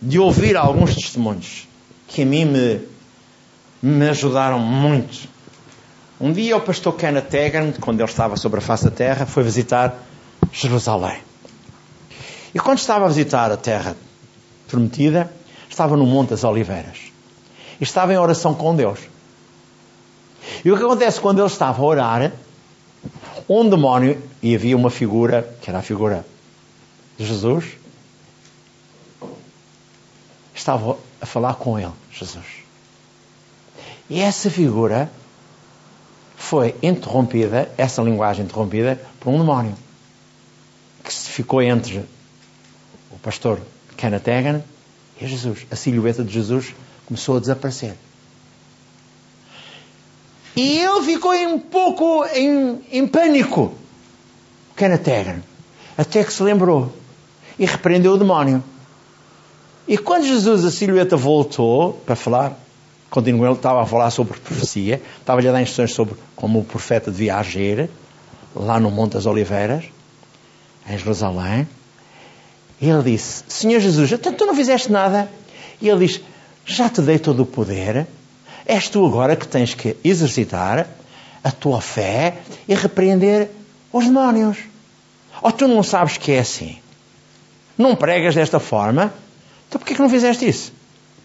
de 0.00 0.18
ouvir 0.18 0.56
alguns 0.56 0.94
testemunhos 0.94 1.66
que 2.06 2.22
a 2.22 2.26
mim 2.26 2.44
me, 2.44 2.80
me 3.82 4.08
ajudaram 4.08 4.58
muito. 4.58 5.28
Um 6.20 6.32
dia 6.32 6.56
o 6.56 6.60
pastor 6.60 6.94
Kenneth 6.94 7.26
Tegan, 7.28 7.72
quando 7.80 8.00
ele 8.00 8.08
estava 8.08 8.36
sobre 8.36 8.58
a 8.58 8.62
face 8.62 8.84
da 8.84 8.90
terra, 8.90 9.26
foi 9.26 9.42
visitar 9.42 9.96
Jerusalém. 10.52 11.18
E 12.54 12.60
quando 12.60 12.78
estava 12.78 13.06
a 13.06 13.08
visitar 13.08 13.50
a 13.50 13.56
terra 13.56 13.96
prometida, 14.68 15.30
estava 15.74 15.96
no 15.96 16.06
Monte 16.06 16.30
das 16.30 16.44
Oliveiras. 16.44 17.12
Estava 17.80 18.12
em 18.12 18.16
oração 18.16 18.54
com 18.54 18.74
Deus. 18.74 19.00
E 20.64 20.70
o 20.70 20.76
que 20.76 20.84
acontece 20.84 21.20
quando 21.20 21.40
ele 21.40 21.48
estava 21.48 21.82
a 21.82 21.84
orar, 21.84 22.32
um 23.48 23.68
demónio, 23.68 24.22
e 24.42 24.54
havia 24.54 24.76
uma 24.76 24.88
figura, 24.88 25.42
que 25.60 25.68
era 25.68 25.80
a 25.80 25.82
figura 25.82 26.24
de 27.18 27.26
Jesus, 27.26 27.64
estava 30.54 30.96
a 31.20 31.26
falar 31.26 31.54
com 31.54 31.78
ele, 31.78 31.92
Jesus. 32.12 32.46
E 34.08 34.20
essa 34.20 34.48
figura 34.48 35.10
foi 36.36 36.74
interrompida, 36.82 37.70
essa 37.76 38.00
linguagem 38.00 38.44
interrompida, 38.44 39.00
por 39.18 39.30
um 39.30 39.38
demónio 39.38 39.74
que 41.02 41.12
ficou 41.12 41.60
entre 41.60 41.98
o 43.10 43.18
pastor 43.18 43.60
Kenneth 43.96 44.28
Hagan 44.28 44.73
é 45.20 45.26
Jesus. 45.26 45.66
A 45.70 45.76
silhueta 45.76 46.24
de 46.24 46.32
Jesus 46.32 46.74
começou 47.06 47.36
a 47.36 47.40
desaparecer. 47.40 47.94
E 50.56 50.78
ele 50.78 51.02
ficou 51.02 51.32
um 51.32 51.58
pouco 51.58 52.24
em, 52.26 52.80
em 52.90 53.06
pânico. 53.06 53.74
Kenneth 54.76 55.08
Hagin. 55.08 55.42
Até 55.96 56.22
que 56.22 56.32
se 56.32 56.42
lembrou. 56.42 56.92
E 57.58 57.66
repreendeu 57.66 58.12
o 58.12 58.18
demónio. 58.18 58.62
E 59.86 59.98
quando 59.98 60.24
Jesus, 60.24 60.64
a 60.64 60.70
silhueta, 60.70 61.16
voltou 61.16 61.92
para 62.06 62.16
falar, 62.16 62.58
continuou, 63.10 63.46
ele 63.46 63.54
estava 63.56 63.82
a 63.82 63.86
falar 63.86 64.10
sobre 64.10 64.38
profecia, 64.38 65.02
estava-lhe 65.18 65.48
a 65.48 65.52
dar 65.52 65.60
instruções 65.60 65.92
sobre 65.92 66.14
como 66.34 66.60
o 66.60 66.64
profeta 66.64 67.10
devia 67.10 67.36
agir, 67.36 67.90
lá 68.56 68.80
no 68.80 68.90
Monte 68.90 69.12
das 69.12 69.26
Oliveiras, 69.26 69.84
em 70.88 70.96
Jerusalém. 70.96 71.68
Ele 72.88 73.02
disse: 73.02 73.44
Senhor 73.48 73.80
Jesus, 73.80 74.10
tu 74.10 74.46
não 74.46 74.54
fizeste 74.54 74.90
nada. 74.90 75.30
E 75.80 75.88
ele 75.88 76.06
diz: 76.06 76.20
Já 76.66 76.88
te 76.88 77.00
dei 77.00 77.18
todo 77.18 77.42
o 77.42 77.46
poder, 77.46 78.06
és 78.66 78.88
tu 78.88 79.06
agora 79.06 79.36
que 79.36 79.46
tens 79.46 79.74
que 79.74 79.96
exercitar 80.04 80.86
a 81.42 81.50
tua 81.50 81.80
fé 81.80 82.38
e 82.68 82.74
repreender 82.74 83.50
os 83.92 84.04
demónios. 84.04 84.58
Ou 85.42 85.52
tu 85.52 85.68
não 85.68 85.82
sabes 85.82 86.16
que 86.16 86.32
é 86.32 86.40
assim? 86.40 86.78
Não 87.76 87.94
pregas 87.96 88.34
desta 88.34 88.58
forma? 88.58 89.12
Então 89.68 89.78
porquê 89.78 89.94
que 89.94 90.00
não 90.00 90.08
fizeste 90.08 90.48
isso? 90.48 90.72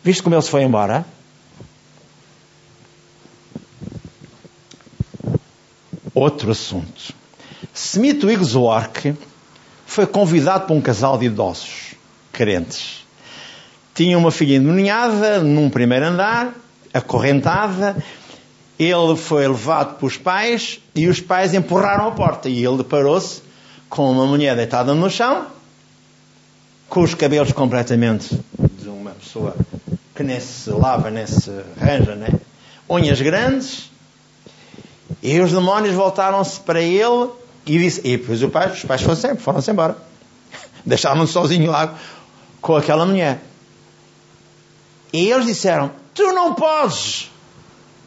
Viste 0.04 0.24
como 0.24 0.36
ele 0.36 0.42
se 0.42 0.50
foi 0.50 0.64
embora? 0.64 1.06
Outro 6.14 6.52
assunto. 6.52 7.14
Smith 7.74 8.24
Wigglesworth 8.24 9.16
foi 9.90 10.06
convidado 10.06 10.68
para 10.68 10.76
um 10.76 10.82
casal 10.82 11.18
de 11.18 11.26
idosos, 11.26 11.96
carentes. 12.32 13.04
Tinha 13.96 14.20
uma 14.20 14.30
filha 14.30 14.56
endemoniada 14.56 15.40
num 15.40 15.68
primeiro 15.68 16.06
andar, 16.06 16.54
acorrentada. 16.94 17.98
Ele 18.78 19.16
foi 19.18 19.48
levado 19.48 19.98
pelos 19.98 20.16
pais 20.16 20.80
e 20.94 21.08
os 21.08 21.20
pais 21.20 21.56
empurraram 21.56 22.08
a 22.08 22.12
porta. 22.12 22.48
E 22.48 22.64
ele 22.64 22.78
deparou-se 22.78 23.42
com 23.90 24.12
uma 24.12 24.28
mulher 24.28 24.56
deitada 24.56 24.94
no 24.94 25.10
chão, 25.10 25.48
com 26.88 27.02
os 27.02 27.16
cabelos 27.16 27.52
completamente 27.52 28.40
de 28.60 28.90
uma 28.90 29.12
pessoa 29.12 29.56
que 30.16 30.22
nem 30.22 30.40
se 30.40 30.70
lava, 30.70 31.10
nem 31.10 31.26
se 31.26 31.50
arranja, 31.82 32.14
né? 32.14 32.30
Unhas 32.88 33.20
grandes. 33.20 33.90
E 35.24 35.40
os 35.40 35.52
demónios 35.52 35.96
voltaram-se 35.96 36.60
para 36.60 36.80
ele 36.80 37.40
e 37.70 37.88
e 38.04 38.18
depois 38.18 38.42
os 38.42 38.52
pais, 38.52 38.74
os 38.74 38.84
pais 38.84 39.02
foram 39.02 39.16
sempre, 39.16 39.44
foram-se 39.44 39.70
embora. 39.70 39.96
Deixaram-no 40.86 41.28
sozinho 41.28 41.70
lá 41.70 41.96
com 42.62 42.76
aquela 42.76 43.06
mulher. 43.06 43.42
E 45.14 45.30
eles 45.30 45.46
disseram: 45.46 45.92
Tu 46.14 46.24
não 46.34 46.56
podes 46.56 47.32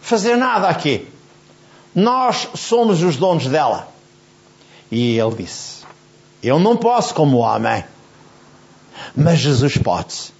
fazer 0.01 0.37
nada 0.37 0.69
aqui. 0.69 1.07
Nós 1.95 2.49
somos 2.55 3.03
os 3.03 3.17
donos 3.17 3.47
dela. 3.47 3.89
E 4.91 5.19
ele 5.19 5.37
disse: 5.37 5.85
Eu 6.43 6.59
não 6.59 6.77
posso 6.77 7.15
como 7.15 7.39
homem, 7.39 7.85
mas 9.15 9.39
Jesus 9.39 9.77
pode. 9.77 10.33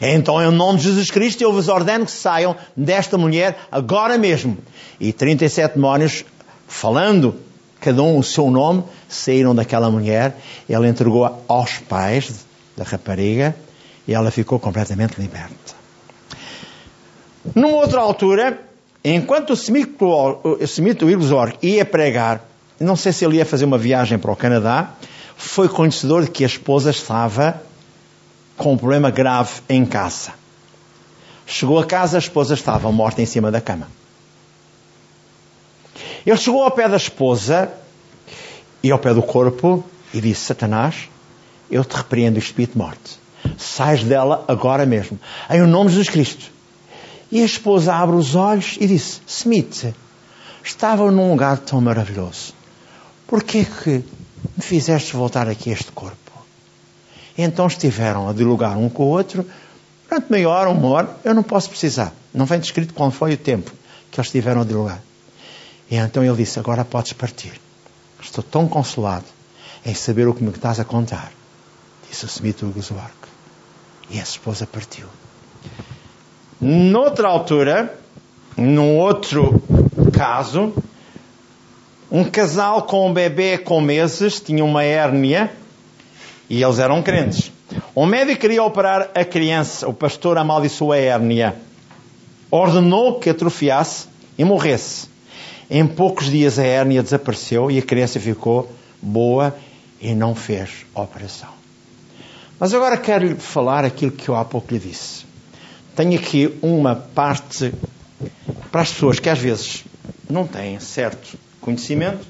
Então, 0.00 0.42
em 0.42 0.50
nome 0.50 0.78
de 0.78 0.84
Jesus 0.84 1.10
Cristo, 1.10 1.42
eu 1.42 1.52
vos 1.52 1.68
ordeno 1.68 2.06
que 2.06 2.10
saiam 2.10 2.56
desta 2.76 3.16
mulher 3.18 3.58
agora 3.70 4.16
mesmo. 4.16 4.56
E 4.98 5.12
37 5.12 5.74
demónios, 5.74 6.24
falando 6.66 7.45
cada 7.80 8.02
um 8.02 8.18
o 8.18 8.22
seu 8.22 8.50
nome, 8.50 8.84
saíram 9.08 9.54
daquela 9.54 9.90
mulher, 9.90 10.36
ele 10.68 10.88
entregou 10.88 11.44
aos 11.46 11.78
pais 11.78 12.44
da 12.76 12.84
rapariga 12.84 13.54
e 14.06 14.14
ela 14.14 14.30
ficou 14.30 14.58
completamente 14.58 15.20
liberta. 15.20 15.74
Numa 17.54 17.76
outra 17.76 18.00
altura, 18.00 18.60
enquanto 19.04 19.50
o 19.50 19.54
Smith 19.54 21.02
Wigglesworth 21.02 21.58
ia 21.62 21.84
pregar, 21.84 22.44
não 22.78 22.96
sei 22.96 23.12
se 23.12 23.24
ele 23.24 23.36
ia 23.36 23.46
fazer 23.46 23.64
uma 23.64 23.78
viagem 23.78 24.18
para 24.18 24.32
o 24.32 24.36
Canadá, 24.36 24.90
foi 25.36 25.68
conhecedor 25.68 26.24
de 26.24 26.30
que 26.30 26.44
a 26.44 26.46
esposa 26.46 26.90
estava 26.90 27.62
com 28.56 28.72
um 28.72 28.76
problema 28.76 29.10
grave 29.10 29.60
em 29.68 29.84
casa. 29.84 30.32
Chegou 31.46 31.78
a 31.78 31.84
casa, 31.84 32.16
a 32.16 32.18
esposa 32.18 32.54
estava 32.54 32.90
morta 32.90 33.22
em 33.22 33.26
cima 33.26 33.50
da 33.50 33.60
cama. 33.60 33.86
Ele 36.26 36.36
chegou 36.36 36.64
ao 36.64 36.70
pé 36.72 36.88
da 36.88 36.96
esposa 36.96 37.72
e 38.82 38.90
ao 38.90 38.98
pé 38.98 39.14
do 39.14 39.22
corpo 39.22 39.84
e 40.12 40.20
disse: 40.20 40.46
Satanás, 40.46 41.08
eu 41.70 41.84
te 41.84 41.96
repreendo 41.96 42.38
espírito 42.38 42.72
de 42.72 42.78
morte. 42.78 43.18
Sais 43.56 44.02
dela 44.02 44.44
agora 44.48 44.84
mesmo. 44.84 45.20
Em 45.48 45.62
o 45.62 45.68
nome 45.68 45.90
de 45.90 45.96
Jesus 45.96 46.10
Cristo. 46.10 46.50
E 47.30 47.40
a 47.40 47.44
esposa 47.44 47.94
abre 47.94 48.16
os 48.16 48.34
olhos 48.34 48.76
e 48.80 48.88
disse: 48.88 49.20
Smith, 49.28 49.94
estava 50.64 51.08
num 51.12 51.30
lugar 51.30 51.58
tão 51.58 51.80
maravilhoso. 51.80 52.52
Por 53.26 53.44
que 53.44 53.66
me 54.56 54.62
fizeste 54.62 55.14
voltar 55.14 55.48
aqui 55.48 55.70
este 55.70 55.92
corpo? 55.92 56.16
E 57.38 57.42
então 57.42 57.66
estiveram 57.66 58.28
a 58.28 58.32
dialogar 58.32 58.76
um 58.76 58.88
com 58.88 59.04
o 59.04 59.08
outro 59.08 59.46
durante 60.08 60.30
meia 60.30 60.48
hora, 60.48 60.70
uma 60.70 60.88
hora. 60.88 61.16
Eu 61.24 61.34
não 61.34 61.42
posso 61.42 61.68
precisar. 61.68 62.12
Não 62.34 62.46
vem 62.46 62.58
descrito 62.58 62.94
qual 62.94 63.10
foi 63.10 63.34
o 63.34 63.38
tempo 63.38 63.70
que 64.10 64.18
eles 64.18 64.28
estiveram 64.28 64.62
a 64.62 64.64
dialogar. 64.64 65.02
E 65.90 65.96
então 65.96 66.24
ele 66.24 66.36
disse: 66.36 66.58
Agora 66.58 66.84
podes 66.84 67.12
partir. 67.12 67.60
Estou 68.20 68.42
tão 68.42 68.66
consolado 68.66 69.26
em 69.84 69.94
saber 69.94 70.26
o 70.26 70.34
que 70.34 70.42
me 70.42 70.50
estás 70.50 70.80
a 70.80 70.84
contar. 70.84 71.32
Disse 72.08 72.24
o 72.24 72.28
Smith 72.28 72.62
Wigglesworth. 72.62 73.12
E 74.10 74.18
a 74.18 74.22
esposa 74.22 74.66
partiu. 74.66 75.06
Noutra 76.60 77.28
altura, 77.28 77.98
num 78.56 78.96
outro 78.96 79.62
caso, 80.12 80.72
um 82.10 82.24
casal 82.24 82.82
com 82.82 83.08
um 83.08 83.12
bebê 83.12 83.58
com 83.58 83.80
meses 83.80 84.40
tinha 84.40 84.64
uma 84.64 84.82
hérnia 84.82 85.52
e 86.48 86.62
eles 86.62 86.78
eram 86.78 87.02
crentes. 87.02 87.52
Um 87.94 88.06
médico 88.06 88.40
queria 88.40 88.62
operar 88.62 89.10
a 89.14 89.24
criança, 89.24 89.88
o 89.88 89.92
pastor 89.92 90.38
amaldiçoou 90.38 90.92
a 90.92 90.98
hérnia, 90.98 91.56
ordenou 92.50 93.18
que 93.18 93.28
atrofiasse 93.28 94.06
e 94.38 94.44
morresse. 94.44 95.08
Em 95.68 95.86
poucos 95.86 96.30
dias 96.30 96.58
a 96.58 96.64
hérnia 96.64 97.02
desapareceu 97.02 97.70
e 97.70 97.78
a 97.78 97.82
criança 97.82 98.20
ficou 98.20 98.70
boa 99.02 99.56
e 100.00 100.14
não 100.14 100.34
fez 100.34 100.86
a 100.94 101.02
operação. 101.02 101.48
Mas 102.58 102.72
agora 102.72 102.96
quero 102.96 103.26
lhe 103.26 103.34
falar 103.34 103.84
aquilo 103.84 104.12
que 104.12 104.28
eu 104.28 104.36
há 104.36 104.44
pouco 104.44 104.72
lhe 104.72 104.78
disse. 104.78 105.26
Tenho 105.94 106.18
aqui 106.18 106.56
uma 106.62 106.94
parte 106.94 107.72
para 108.70 108.82
as 108.82 108.92
pessoas 108.92 109.18
que 109.18 109.28
às 109.28 109.38
vezes 109.38 109.84
não 110.28 110.46
têm 110.46 110.78
certo 110.78 111.38
conhecimento. 111.60 112.24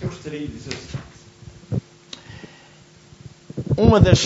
Eu 0.00 0.08
gostaria 0.08 0.40
de 0.40 0.48
dizer 0.48 0.74
assim. 0.74 1.80
Uma 3.76 4.00
das. 4.00 4.24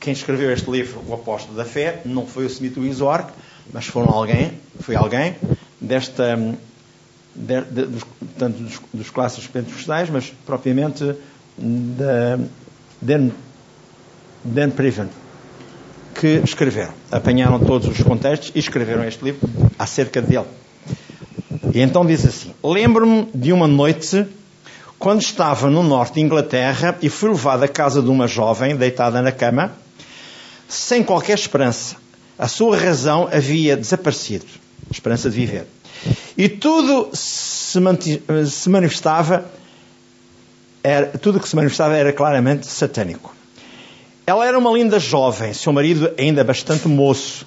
Quem 0.00 0.12
escreveu 0.12 0.50
este 0.52 0.68
livro, 0.68 1.00
O 1.06 1.14
Apóstolo 1.14 1.56
da 1.56 1.64
Fé, 1.64 2.02
não 2.04 2.26
foi 2.26 2.44
o 2.44 2.46
Smith 2.48 2.76
Wizorg, 2.76 3.28
mas 3.72 3.86
foram 3.86 4.12
alguém, 4.12 4.52
foi 4.80 4.96
alguém 4.96 5.36
desta 5.80 6.36
de, 7.34 7.60
de, 7.62 7.86
dos, 7.86 8.02
tanto 8.38 8.62
dos, 8.62 8.80
dos 8.92 9.10
clássicos 9.10 9.46
pentecostais, 9.46 10.10
mas 10.10 10.32
propriamente 10.44 11.14
da 11.58 12.38
Dan, 13.00 13.30
Dan 14.44 14.70
Priven, 14.70 15.08
que 16.14 16.40
escreveram. 16.44 16.94
Apanharam 17.10 17.58
todos 17.58 17.88
os 17.88 18.02
contextos 18.02 18.52
e 18.54 18.58
escreveram 18.58 19.04
este 19.04 19.24
livro 19.24 19.48
acerca 19.78 20.22
dele. 20.22 20.46
E 21.74 21.80
então 21.80 22.06
diz 22.06 22.24
assim: 22.24 22.54
Lembro-me 22.62 23.28
de 23.34 23.52
uma 23.52 23.66
noite 23.66 24.26
quando 24.98 25.20
estava 25.20 25.68
no 25.68 25.82
norte 25.82 26.14
de 26.14 26.20
Inglaterra 26.20 26.96
e 27.02 27.08
fui 27.08 27.30
levado 27.30 27.64
à 27.64 27.68
casa 27.68 28.00
de 28.00 28.08
uma 28.08 28.28
jovem 28.28 28.76
deitada 28.76 29.20
na 29.20 29.32
cama, 29.32 29.72
sem 30.68 31.02
qualquer 31.02 31.34
esperança. 31.34 31.96
A 32.38 32.46
sua 32.46 32.76
razão 32.76 33.28
havia 33.32 33.76
desaparecido, 33.76 34.46
esperança 34.90 35.28
de 35.28 35.36
viver. 35.36 35.66
E 36.36 36.48
tudo 36.48 37.10
se, 37.12 37.78
se 38.46 38.68
manifestava, 38.68 39.44
era, 40.82 41.06
tudo 41.18 41.38
que 41.38 41.48
se 41.48 41.54
manifestava 41.54 41.96
era 41.96 42.12
claramente 42.12 42.66
satânico. 42.66 43.34
Ela 44.26 44.46
era 44.46 44.58
uma 44.58 44.70
linda 44.72 44.98
jovem, 44.98 45.52
seu 45.52 45.72
marido 45.72 46.12
ainda 46.18 46.44
bastante 46.44 46.88
moço. 46.88 47.46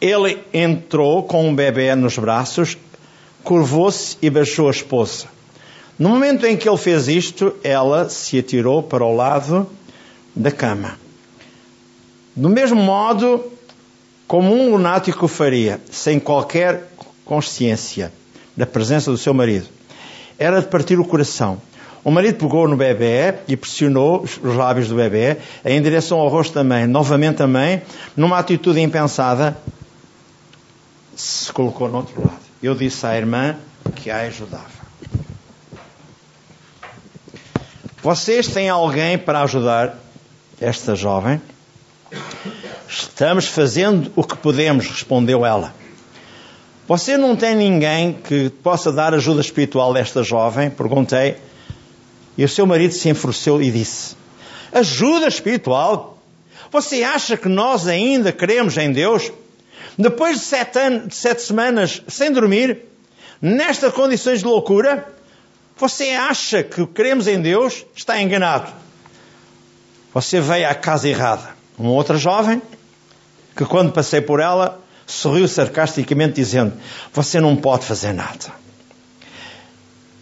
Ele 0.00 0.38
entrou 0.52 1.22
com 1.22 1.48
um 1.48 1.54
bebê 1.54 1.94
nos 1.94 2.18
braços, 2.18 2.76
curvou-se 3.42 4.16
e 4.20 4.28
beijou 4.28 4.68
a 4.68 4.70
esposa. 4.70 5.26
No 5.98 6.08
momento 6.08 6.44
em 6.44 6.56
que 6.56 6.68
ele 6.68 6.76
fez 6.76 7.08
isto, 7.08 7.54
ela 7.62 8.08
se 8.08 8.38
atirou 8.38 8.82
para 8.82 9.04
o 9.04 9.14
lado 9.14 9.66
da 10.34 10.50
cama. 10.50 10.98
Do 12.34 12.48
mesmo 12.48 12.82
modo 12.82 13.52
como 14.26 14.52
um 14.52 14.72
lunático 14.72 15.28
faria, 15.28 15.80
sem 15.90 16.18
qualquer 16.18 16.90
consciência 17.24 18.12
da 18.56 18.66
presença 18.66 19.10
do 19.10 19.18
seu 19.18 19.34
marido. 19.34 19.66
Era 20.38 20.60
de 20.60 20.66
partir 20.66 20.98
o 20.98 21.04
coração. 21.04 21.60
O 22.04 22.10
marido 22.10 22.36
pegou 22.36 22.68
no 22.68 22.76
bebê 22.76 23.34
e 23.48 23.56
pressionou 23.56 24.22
os 24.22 24.54
lábios 24.56 24.88
do 24.88 24.94
bebê 24.94 25.38
em 25.64 25.80
direção 25.80 26.18
ao 26.18 26.28
rosto 26.28 26.54
da 26.54 26.62
mãe. 26.62 26.86
Novamente 26.86 27.42
a 27.42 27.46
mãe, 27.46 27.82
numa 28.14 28.38
atitude 28.38 28.80
impensada, 28.80 29.56
se 31.16 31.50
colocou 31.52 31.88
no 31.88 31.98
outro 31.98 32.20
lado. 32.20 32.42
Eu 32.62 32.74
disse 32.74 33.06
à 33.06 33.16
irmã 33.16 33.56
que 33.96 34.10
a 34.10 34.18
ajudava. 34.18 34.84
Vocês 38.02 38.48
têm 38.48 38.68
alguém 38.68 39.16
para 39.16 39.40
ajudar 39.42 39.98
esta 40.60 40.94
jovem? 40.94 41.40
Estamos 42.86 43.46
fazendo 43.46 44.12
o 44.14 44.22
que 44.22 44.36
podemos, 44.36 44.86
respondeu 44.86 45.46
ela. 45.46 45.72
Você 46.86 47.16
não 47.16 47.34
tem 47.34 47.56
ninguém 47.56 48.12
que 48.12 48.50
possa 48.62 48.92
dar 48.92 49.14
ajuda 49.14 49.40
espiritual 49.40 49.94
a 49.94 49.98
esta 49.98 50.22
jovem? 50.22 50.68
Perguntei. 50.68 51.36
E 52.36 52.44
o 52.44 52.48
seu 52.48 52.66
marido 52.66 52.92
se 52.92 53.08
enfureceu 53.08 53.62
e 53.62 53.70
disse: 53.70 54.14
Ajuda 54.70 55.26
espiritual? 55.26 56.18
Você 56.70 57.02
acha 57.02 57.38
que 57.38 57.48
nós 57.48 57.86
ainda 57.86 58.32
cremos 58.32 58.76
em 58.76 58.92
Deus? 58.92 59.32
Depois 59.96 60.40
de 60.40 60.44
sete, 60.44 60.78
anos, 60.78 61.08
de 61.08 61.14
sete 61.14 61.40
semanas 61.40 62.02
sem 62.06 62.30
dormir, 62.30 62.80
nestas 63.40 63.92
condições 63.94 64.40
de 64.40 64.44
loucura, 64.44 65.08
você 65.76 66.10
acha 66.10 66.62
que 66.62 66.86
cremos 66.86 67.26
em 67.26 67.40
Deus? 67.40 67.86
Está 67.96 68.20
enganado. 68.20 68.70
Você 70.12 70.38
veio 70.38 70.68
à 70.68 70.74
casa 70.74 71.08
errada. 71.08 71.54
Uma 71.78 71.92
outra 71.92 72.18
jovem, 72.18 72.60
que 73.56 73.64
quando 73.64 73.92
passei 73.92 74.20
por 74.20 74.38
ela, 74.38 74.83
sorriu 75.06 75.46
sarcasticamente, 75.48 76.34
dizendo: 76.34 76.72
Você 77.12 77.40
não 77.40 77.56
pode 77.56 77.84
fazer 77.84 78.12
nada. 78.12 78.52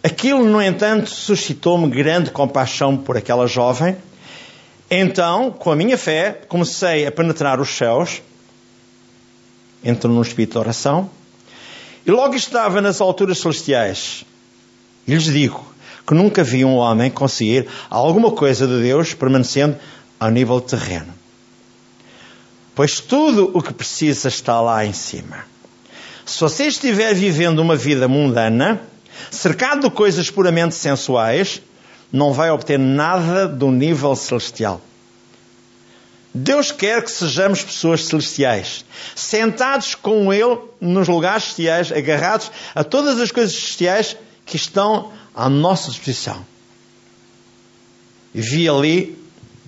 Aquilo, 0.03 0.43
no 0.45 0.61
entanto, 0.61 1.09
suscitou-me 1.09 1.89
grande 1.89 2.29
compaixão 2.29 2.97
por 2.97 3.15
aquela 3.15 3.47
jovem. 3.47 3.95
Então, 4.91 5.49
com 5.49 5.71
a 5.71 5.75
minha 5.75 5.97
fé, 5.97 6.41
comecei 6.47 7.07
a 7.07 7.11
penetrar 7.11 7.59
os 7.59 7.69
céus, 7.69 8.21
entro 9.83 10.11
num 10.11 10.21
espírito 10.21 10.53
de 10.53 10.57
oração, 10.59 11.09
e 12.05 12.11
logo 12.11 12.35
estava 12.35 12.81
nas 12.81 12.99
alturas 12.99 13.39
celestiais. 13.39 14.25
E 15.07 15.13
lhes 15.13 15.23
digo 15.23 15.65
que 16.05 16.13
nunca 16.13 16.43
vi 16.43 16.65
um 16.65 16.75
homem 16.75 17.09
conseguir 17.09 17.67
alguma 17.89 18.31
coisa 18.31 18.67
de 18.67 18.81
Deus 18.81 19.13
permanecendo 19.13 19.77
ao 20.19 20.29
nível 20.29 20.59
terreno 20.59 21.22
pois 22.75 22.99
tudo 22.99 23.51
o 23.53 23.61
que 23.61 23.73
precisa 23.73 24.27
está 24.27 24.59
lá 24.61 24.85
em 24.85 24.93
cima. 24.93 25.45
Se 26.25 26.39
você 26.39 26.67
estiver 26.67 27.13
vivendo 27.13 27.59
uma 27.59 27.75
vida 27.75 28.07
mundana, 28.07 28.81
cercado 29.29 29.89
de 29.89 29.95
coisas 29.95 30.29
puramente 30.29 30.75
sensuais, 30.75 31.61
não 32.11 32.31
vai 32.31 32.49
obter 32.49 32.79
nada 32.79 33.47
do 33.47 33.71
nível 33.71 34.15
celestial. 34.15 34.81
Deus 36.33 36.71
quer 36.71 37.03
que 37.03 37.11
sejamos 37.11 37.61
pessoas 37.61 38.05
celestiais, 38.05 38.83
sentados 39.15 39.93
com 39.93 40.33
Ele 40.33 40.57
nos 40.81 41.07
lugares 41.07 41.43
celestiais, 41.43 41.91
agarrados 41.91 42.51
a 42.73 42.83
todas 42.83 43.19
as 43.19 43.31
coisas 43.31 43.53
celestiais 43.53 44.17
que 44.45 44.55
estão 44.55 45.11
à 45.35 45.47
nossa 45.47 45.91
disposição. 45.91 46.43
Vi 48.33 48.67
ali, 48.67 49.15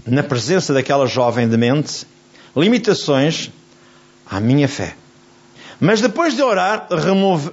na 0.07 0.23
presença 0.23 0.73
daquela 0.73 1.05
jovem 1.05 1.47
demente, 1.47 2.07
limitações 2.55 3.51
à 4.25 4.39
minha 4.39 4.67
fé. 4.67 4.95
Mas 5.79 6.01
depois 6.01 6.35
de 6.35 6.41
orar, 6.41 6.87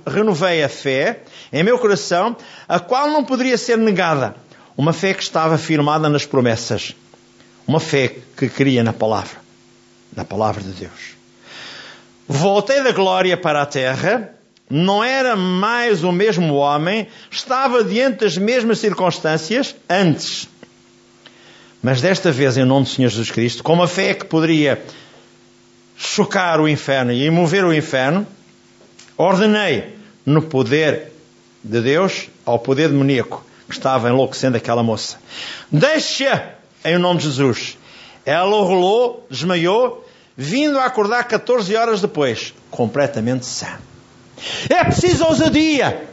renovei 0.06 0.62
a 0.62 0.68
fé 0.68 1.22
em 1.52 1.62
meu 1.62 1.78
coração, 1.78 2.36
a 2.68 2.78
qual 2.78 3.10
não 3.10 3.24
poderia 3.24 3.58
ser 3.58 3.76
negada. 3.76 4.34
Uma 4.76 4.92
fé 4.92 5.12
que 5.12 5.22
estava 5.22 5.58
firmada 5.58 6.08
nas 6.08 6.24
promessas. 6.24 6.94
Uma 7.66 7.80
fé 7.80 8.16
que 8.36 8.48
cria 8.48 8.82
na 8.82 8.92
palavra. 8.92 9.36
Na 10.16 10.24
palavra 10.24 10.62
de 10.62 10.70
Deus. 10.70 11.16
Voltei 12.26 12.82
da 12.82 12.92
glória 12.92 13.36
para 13.36 13.62
a 13.62 13.66
terra. 13.66 14.30
Não 14.70 15.04
era 15.04 15.36
mais 15.36 16.02
o 16.02 16.12
mesmo 16.12 16.54
homem. 16.54 17.08
Estava 17.30 17.84
diante 17.84 18.20
das 18.20 18.38
mesmas 18.38 18.78
circunstâncias 18.78 19.74
antes. 19.90 20.48
Mas 21.82 22.00
desta 22.00 22.30
vez, 22.30 22.56
em 22.56 22.64
nome 22.64 22.84
do 22.84 22.90
Senhor 22.90 23.08
Jesus 23.08 23.30
Cristo, 23.30 23.64
com 23.64 23.72
uma 23.72 23.88
fé 23.88 24.14
que 24.14 24.24
poderia 24.24 24.80
chocar 25.96 26.60
o 26.60 26.68
inferno 26.68 27.12
e 27.12 27.28
mover 27.28 27.64
o 27.64 27.74
inferno, 27.74 28.24
ordenei 29.16 29.96
no 30.24 30.42
poder 30.42 31.12
de 31.62 31.80
Deus 31.80 32.28
ao 32.46 32.58
poder 32.58 32.88
demoníaco 32.88 33.44
que 33.68 33.74
estava 33.74 34.08
enlouquecendo 34.08 34.56
aquela 34.56 34.82
moça. 34.82 35.18
Deixa, 35.70 36.54
em 36.84 36.98
nome 36.98 37.18
de 37.18 37.26
Jesus, 37.26 37.76
Ela 38.24 38.62
rolou, 38.62 39.26
desmaiou, 39.28 40.06
vindo 40.36 40.78
a 40.78 40.84
acordar 40.84 41.24
14 41.24 41.74
horas 41.74 42.00
depois, 42.00 42.54
completamente 42.70 43.44
sã. 43.44 43.78
É 44.68 44.84
preciso 44.84 45.24
ousadia. 45.24 46.08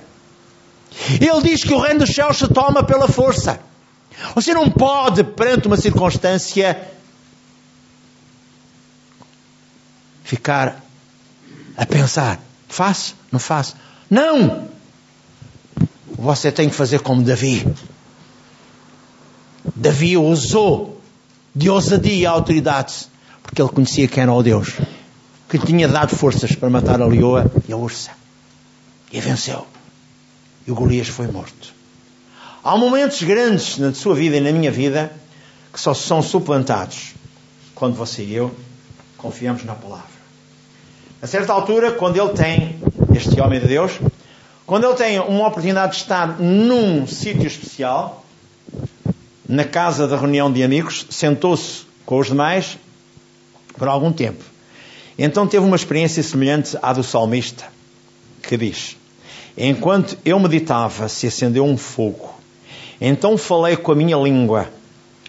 Ele 1.21 1.41
diz 1.43 1.63
que 1.63 1.73
o 1.73 1.79
reino 1.79 1.99
dos 1.99 2.15
céus 2.15 2.37
se 2.37 2.47
toma 2.47 2.83
pela 2.83 3.07
força. 3.07 3.59
Você 4.35 4.53
não 4.53 4.69
pode, 4.69 5.23
perante 5.23 5.67
uma 5.67 5.77
circunstância, 5.77 6.79
ficar 10.23 10.83
a 11.75 11.85
pensar: 11.85 12.39
faço, 12.67 13.15
não 13.31 13.39
faço. 13.39 13.75
Não! 14.09 14.67
Você 16.07 16.51
tem 16.51 16.69
que 16.69 16.75
fazer 16.75 16.99
como 16.99 17.23
Davi. 17.23 17.65
Davi 19.75 20.17
usou 20.17 21.01
de 21.55 21.69
ousadia 21.69 22.13
e 22.13 22.25
autoridade, 22.25 23.07
porque 23.41 23.61
ele 23.61 23.69
conhecia 23.69 24.07
quem 24.07 24.23
era 24.23 24.33
o 24.33 24.43
Deus, 24.43 24.73
que 25.49 25.57
lhe 25.57 25.65
tinha 25.65 25.87
dado 25.87 26.15
forças 26.15 26.53
para 26.55 26.69
matar 26.69 27.01
a 27.01 27.05
leoa 27.05 27.49
e 27.67 27.73
a 27.73 27.77
ursa. 27.77 28.11
E 29.11 29.19
venceu. 29.19 29.65
E 30.67 30.71
o 30.71 30.75
Golias 30.75 31.07
foi 31.07 31.27
morto. 31.27 31.78
Há 32.63 32.75
momentos 32.75 33.23
grandes 33.23 33.77
na 33.77 33.93
sua 33.93 34.13
vida 34.13 34.35
e 34.35 34.41
na 34.41 34.51
minha 34.51 34.71
vida 34.71 35.11
que 35.71 35.79
só 35.79 35.93
são 35.93 36.21
suplantados 36.21 37.13
quando 37.73 37.95
você 37.95 38.23
e 38.23 38.33
eu 38.33 38.53
confiamos 39.17 39.63
na 39.63 39.75
palavra. 39.75 40.19
A 41.21 41.27
certa 41.27 41.53
altura, 41.53 41.91
quando 41.93 42.17
ele 42.17 42.33
tem, 42.33 42.79
este 43.15 43.39
homem 43.39 43.59
de 43.59 43.67
Deus, 43.67 43.93
quando 44.65 44.85
ele 44.85 44.95
tem 44.95 45.19
uma 45.19 45.47
oportunidade 45.47 45.93
de 45.93 45.97
estar 45.99 46.39
num 46.39 47.07
sítio 47.07 47.47
especial, 47.47 48.25
na 49.47 49.63
casa 49.63 50.07
da 50.07 50.17
reunião 50.17 50.51
de 50.51 50.61
amigos, 50.61 51.05
sentou-se 51.09 51.83
com 52.05 52.19
os 52.19 52.27
demais 52.27 52.77
por 53.77 53.87
algum 53.87 54.11
tempo. 54.11 54.43
Então 55.17 55.47
teve 55.47 55.65
uma 55.65 55.75
experiência 55.75 56.21
semelhante 56.21 56.77
à 56.81 56.93
do 56.93 57.03
salmista, 57.03 57.65
que 58.43 58.55
diz: 58.57 58.95
Enquanto 59.57 60.17
eu 60.23 60.39
meditava, 60.39 61.09
se 61.09 61.27
acendeu 61.27 61.65
um 61.65 61.77
fogo. 61.77 62.38
Então 63.01 63.37
falei 63.37 63.77
com 63.77 63.91
a 63.91 63.95
minha 63.95 64.17
língua, 64.17 64.69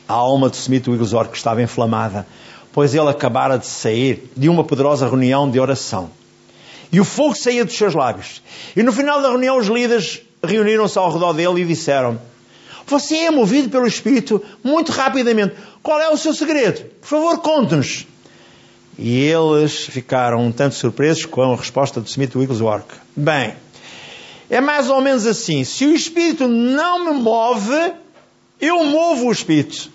a 0.08 0.14
alma 0.14 0.52
semito 0.52 0.92
Igosor 0.92 1.28
que 1.28 1.36
estava 1.36 1.62
inflamada, 1.62 2.26
pois 2.72 2.94
ele 2.94 3.08
acabara 3.08 3.56
de 3.56 3.66
sair 3.66 4.30
de 4.36 4.48
uma 4.48 4.64
poderosa 4.64 5.06
reunião 5.06 5.50
de 5.50 5.60
oração. 5.60 6.10
E 6.92 7.00
o 7.00 7.04
fogo 7.04 7.36
saía 7.36 7.64
dos 7.64 7.76
seus 7.76 7.94
lábios. 7.94 8.42
E 8.74 8.82
no 8.82 8.92
final 8.92 9.22
da 9.22 9.28
reunião, 9.28 9.58
os 9.58 9.68
líderes 9.68 10.22
reuniram-se 10.42 10.98
ao 10.98 11.12
redor 11.12 11.32
dele 11.32 11.62
e 11.62 11.64
disseram: 11.64 12.20
Você 12.86 13.16
é 13.16 13.30
movido 13.30 13.68
pelo 13.68 13.86
Espírito 13.86 14.42
muito 14.64 14.90
rapidamente. 14.90 15.54
Qual 15.82 16.00
é 16.00 16.10
o 16.10 16.16
seu 16.16 16.34
segredo? 16.34 16.84
Por 17.00 17.06
favor, 17.06 17.38
conte-nos. 17.38 18.06
E 18.98 19.22
eles 19.22 19.86
ficaram 19.86 20.44
um 20.44 20.52
tanto 20.52 20.74
surpresos 20.74 21.24
com 21.24 21.40
a 21.52 21.56
resposta 21.56 22.00
do 22.00 22.06
Smith 22.06 22.34
Wigglesworth. 22.34 23.00
Bem, 23.16 23.54
é 24.50 24.60
mais 24.60 24.90
ou 24.90 25.00
menos 25.00 25.26
assim: 25.26 25.62
se 25.62 25.86
o 25.86 25.94
Espírito 25.94 26.48
não 26.48 27.04
me 27.04 27.20
move, 27.22 27.92
eu 28.60 28.84
movo 28.84 29.28
o 29.28 29.32
Espírito. 29.32 29.88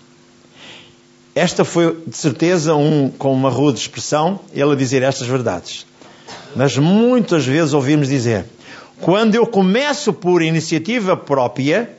Esta 1.34 1.66
foi, 1.66 2.02
de 2.06 2.16
certeza, 2.16 2.74
um, 2.74 3.10
com 3.10 3.30
uma 3.32 3.50
rude 3.50 3.78
expressão, 3.78 4.40
ele 4.54 4.72
a 4.72 4.74
dizer 4.74 5.02
estas 5.02 5.28
verdades. 5.28 5.84
Mas 6.56 6.78
muitas 6.78 7.44
vezes 7.44 7.74
ouvimos 7.74 8.08
dizer: 8.08 8.46
quando 9.00 9.34
eu 9.34 9.46
começo 9.46 10.14
por 10.14 10.40
iniciativa 10.40 11.14
própria, 11.14 11.90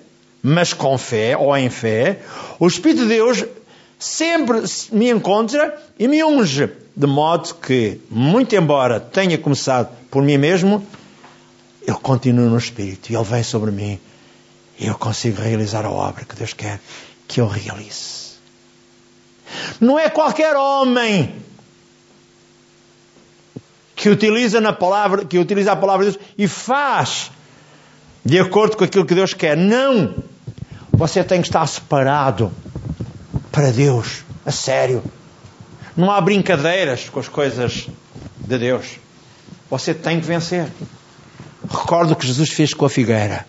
mas 0.42 0.74
com 0.74 0.98
fé 0.98 1.38
ou 1.38 1.56
em 1.56 1.70
fé, 1.70 2.20
o 2.60 2.66
Espírito 2.66 3.04
de 3.04 3.10
Deus 3.10 3.46
sempre 4.00 4.64
me 4.92 5.12
encontra 5.12 5.78
e 6.00 6.08
me 6.08 6.24
unge. 6.24 6.70
De 6.96 7.06
modo 7.06 7.54
que, 7.54 8.00
muito 8.10 8.56
embora 8.56 9.00
tenha 9.00 9.38
começado 9.38 9.90
por 10.10 10.24
mim 10.24 10.38
mesmo, 10.40 10.84
eu 11.88 11.96
continuo 11.96 12.50
no 12.50 12.58
Espírito 12.58 13.10
e 13.10 13.16
Ele 13.16 13.24
vem 13.24 13.42
sobre 13.42 13.72
mim 13.72 13.98
e 14.78 14.86
eu 14.86 14.96
consigo 14.96 15.42
realizar 15.42 15.86
a 15.86 15.90
obra 15.90 16.26
que 16.26 16.36
Deus 16.36 16.52
quer 16.52 16.82
que 17.26 17.40
eu 17.40 17.48
realize. 17.48 18.36
Não 19.80 19.98
é 19.98 20.10
qualquer 20.10 20.56
homem 20.56 21.34
que 23.96 24.10
utiliza 24.10 24.60
na 24.60 24.74
palavra, 24.74 25.26
que 25.26 25.40
utiliza 25.40 25.72
a 25.72 25.76
palavra 25.76 26.06
de 26.06 26.18
Deus 26.18 26.26
e 26.38 26.48
faz 26.48 27.32
de 28.24 28.38
acordo 28.38 28.76
com 28.76 28.84
aquilo 28.84 29.06
que 29.06 29.16
Deus 29.16 29.34
quer. 29.34 29.56
Não! 29.56 30.14
Você 30.92 31.24
tem 31.24 31.42
que 31.42 31.48
estar 31.48 31.66
separado 31.68 32.52
para 33.52 33.72
Deus, 33.72 34.26
a 34.46 34.52
sério. 34.52 35.02
Não 35.96 36.12
há 36.12 36.20
brincadeiras 36.20 37.10
com 37.10 37.20
as 37.20 37.30
coisas 37.30 37.88
de 38.40 38.58
Deus. 38.58 39.00
Você 39.70 39.94
tem 39.94 40.20
que 40.20 40.26
vencer. 40.28 40.68
Recordo 41.70 42.14
o 42.14 42.16
que 42.16 42.26
Jesus 42.26 42.50
fez 42.50 42.74
com 42.74 42.86
a 42.86 42.90
figueira, 42.90 43.46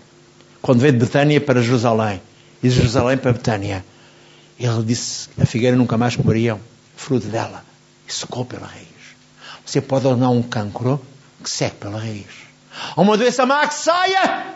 quando 0.60 0.80
veio 0.80 0.92
de 0.92 0.98
Betânia 0.98 1.40
para 1.40 1.62
Jerusalém 1.62 2.20
e 2.62 2.68
de 2.68 2.74
Jerusalém 2.74 3.16
para 3.16 3.32
Betânia. 3.32 3.84
Ele 4.58 4.82
disse 4.82 5.28
a 5.40 5.46
figueira 5.46 5.76
nunca 5.76 5.96
mais 5.96 6.16
comeria 6.16 6.58
fruto 6.96 7.28
dela 7.28 7.64
e 8.08 8.12
secou 8.12 8.44
pela 8.44 8.66
raiz. 8.66 8.88
Você 9.64 9.80
pode 9.80 10.06
ordenar 10.06 10.32
um 10.32 10.42
cancro 10.42 11.00
que 11.42 11.48
seque 11.48 11.76
pela 11.76 11.98
raiz. 11.98 12.26
Ou 12.96 13.04
uma 13.04 13.16
doença 13.16 13.46
má 13.46 13.66
que 13.66 13.74
saia 13.74 14.54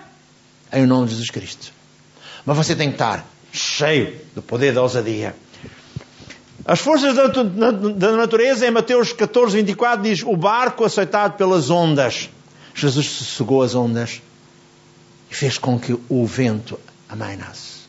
em 0.72 0.86
nome 0.86 1.06
de 1.06 1.12
Jesus 1.12 1.30
Cristo. 1.30 1.72
Mas 2.44 2.56
você 2.56 2.74
tem 2.74 2.88
que 2.88 2.94
estar 2.94 3.24
cheio 3.52 4.18
do 4.34 4.42
poder 4.42 4.72
da 4.72 4.82
ousadia. 4.82 5.36
As 6.64 6.80
forças 6.80 7.14
da, 7.14 7.26
da 7.26 8.12
natureza, 8.12 8.66
em 8.66 8.70
Mateus 8.70 9.12
14, 9.12 9.56
24, 9.56 10.02
diz: 10.02 10.22
O 10.22 10.36
barco 10.36 10.84
aceitado 10.84 11.36
pelas 11.36 11.70
ondas. 11.70 12.30
Jesus 12.74 13.06
sossegou 13.06 13.62
as 13.62 13.74
ondas 13.74 14.22
e 15.30 15.34
fez 15.34 15.58
com 15.58 15.78
que 15.78 15.98
o 16.08 16.26
vento 16.26 16.78
amainasse. 17.08 17.82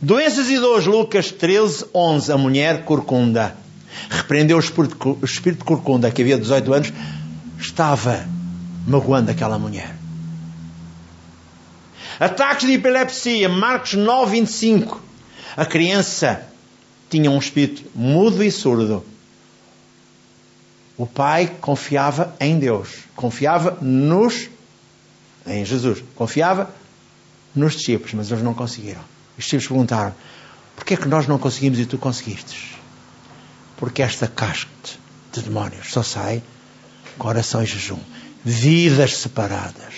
Doenças 0.00 0.48
e 0.48 0.58
dores, 0.58 0.86
Lucas 0.86 1.30
13, 1.30 1.86
11. 1.94 2.32
A 2.32 2.36
mulher 2.36 2.84
corcunda 2.84 3.56
repreendeu 4.10 4.56
o 4.56 4.60
espírito, 4.60 5.18
o 5.20 5.24
espírito 5.24 5.64
corcunda 5.64 6.10
que 6.10 6.22
havia 6.22 6.38
18 6.38 6.72
anos, 6.72 6.92
estava 7.58 8.26
magoando 8.86 9.30
aquela 9.30 9.58
mulher. 9.58 9.94
Ataques 12.18 12.66
de 12.66 12.74
epilepsia, 12.74 13.48
Marcos 13.48 13.94
9, 13.94 14.32
25. 14.40 15.00
A 15.56 15.64
criança 15.64 16.46
tinha 17.08 17.30
um 17.30 17.38
espírito 17.38 17.84
mudo 17.94 18.42
e 18.42 18.50
surdo. 18.50 19.04
O 20.96 21.06
pai 21.06 21.46
confiava 21.60 22.34
em 22.38 22.58
Deus, 22.58 22.88
confiava 23.16 23.78
nos, 23.80 24.48
em 25.46 25.64
Jesus, 25.64 26.02
confiava 26.14 26.70
nos 27.54 27.74
discípulos, 27.74 28.12
mas 28.14 28.30
eles 28.30 28.44
não 28.44 28.54
conseguiram. 28.54 29.00
Os 29.38 29.44
discípulos 29.44 29.68
perguntaram: 29.68 30.14
porquê 30.76 30.94
é 30.94 30.96
que 30.96 31.08
nós 31.08 31.26
não 31.26 31.38
conseguimos 31.38 31.78
e 31.78 31.86
tu 31.86 31.96
conseguiste? 31.96 32.76
Porque 33.76 34.02
esta 34.02 34.28
casca 34.28 34.70
de 35.32 35.40
demónios 35.40 35.90
só 35.90 36.02
sai 36.02 36.42
com 37.18 37.28
oração 37.28 37.62
e 37.62 37.66
jejum. 37.66 37.98
Vidas 38.44 39.16
separadas. 39.16 39.94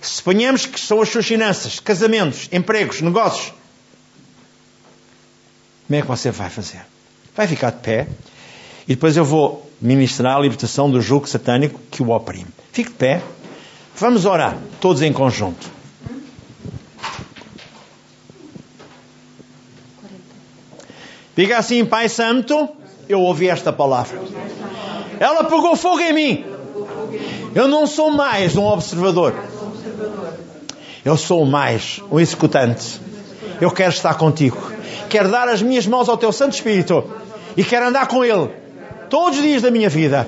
Suponhamos 0.00 0.66
que 0.66 0.78
são 0.78 1.00
as 1.00 1.08
suas 1.08 1.26
finanças, 1.26 1.80
casamentos, 1.80 2.48
empregos, 2.52 3.00
negócios. 3.00 3.52
Como 5.86 5.98
é 5.98 6.02
que 6.02 6.08
você 6.08 6.30
vai 6.30 6.48
fazer? 6.48 6.86
Vai 7.34 7.46
ficar 7.48 7.70
de 7.70 7.80
pé 7.80 8.08
e 8.88 8.94
depois 8.94 9.16
eu 9.16 9.24
vou 9.24 9.68
ministrar 9.80 10.36
a 10.36 10.40
libertação 10.40 10.90
do 10.90 11.00
jugo 11.00 11.28
satânico 11.28 11.80
que 11.90 12.02
o 12.02 12.10
oprime. 12.10 12.46
Fique 12.72 12.90
de 12.90 12.96
pé. 12.96 13.22
Vamos 13.96 14.24
orar, 14.24 14.56
todos 14.80 15.02
em 15.02 15.12
conjunto. 15.12 15.70
Diga 21.34 21.58
assim, 21.58 21.84
Pai 21.84 22.08
Santo, 22.08 22.68
eu 23.08 23.20
ouvi 23.20 23.48
esta 23.48 23.72
palavra. 23.72 24.20
Ela 25.18 25.44
pegou 25.44 25.76
fogo 25.76 26.00
em 26.00 26.12
mim. 26.12 26.44
Eu 27.54 27.68
não 27.68 27.86
sou 27.86 28.10
mais 28.10 28.56
um 28.56 28.64
observador. 28.64 29.34
Eu 31.04 31.16
sou 31.16 31.44
mais 31.44 32.00
um 32.10 32.20
executante. 32.20 33.00
Eu 33.60 33.70
quero 33.70 33.92
estar 33.92 34.14
contigo. 34.14 34.58
Quero 35.08 35.30
dar 35.30 35.48
as 35.48 35.60
minhas 35.60 35.86
mãos 35.86 36.08
ao 36.08 36.16
teu 36.16 36.32
Santo 36.32 36.54
Espírito 36.54 37.04
e 37.56 37.64
quero 37.64 37.86
andar 37.86 38.06
com 38.08 38.24
Ele 38.24 38.65
todos 39.08 39.38
os 39.38 39.44
dias 39.44 39.62
da 39.62 39.70
minha 39.70 39.88
vida. 39.88 40.26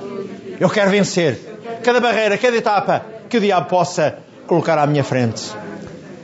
Eu 0.58 0.68
quero 0.68 0.90
vencer 0.90 1.38
cada 1.82 2.00
barreira, 2.00 2.36
cada 2.36 2.56
etapa 2.56 3.04
que 3.28 3.36
o 3.36 3.40
diabo 3.40 3.68
possa 3.68 4.18
colocar 4.46 4.78
à 4.78 4.86
minha 4.86 5.04
frente. 5.04 5.42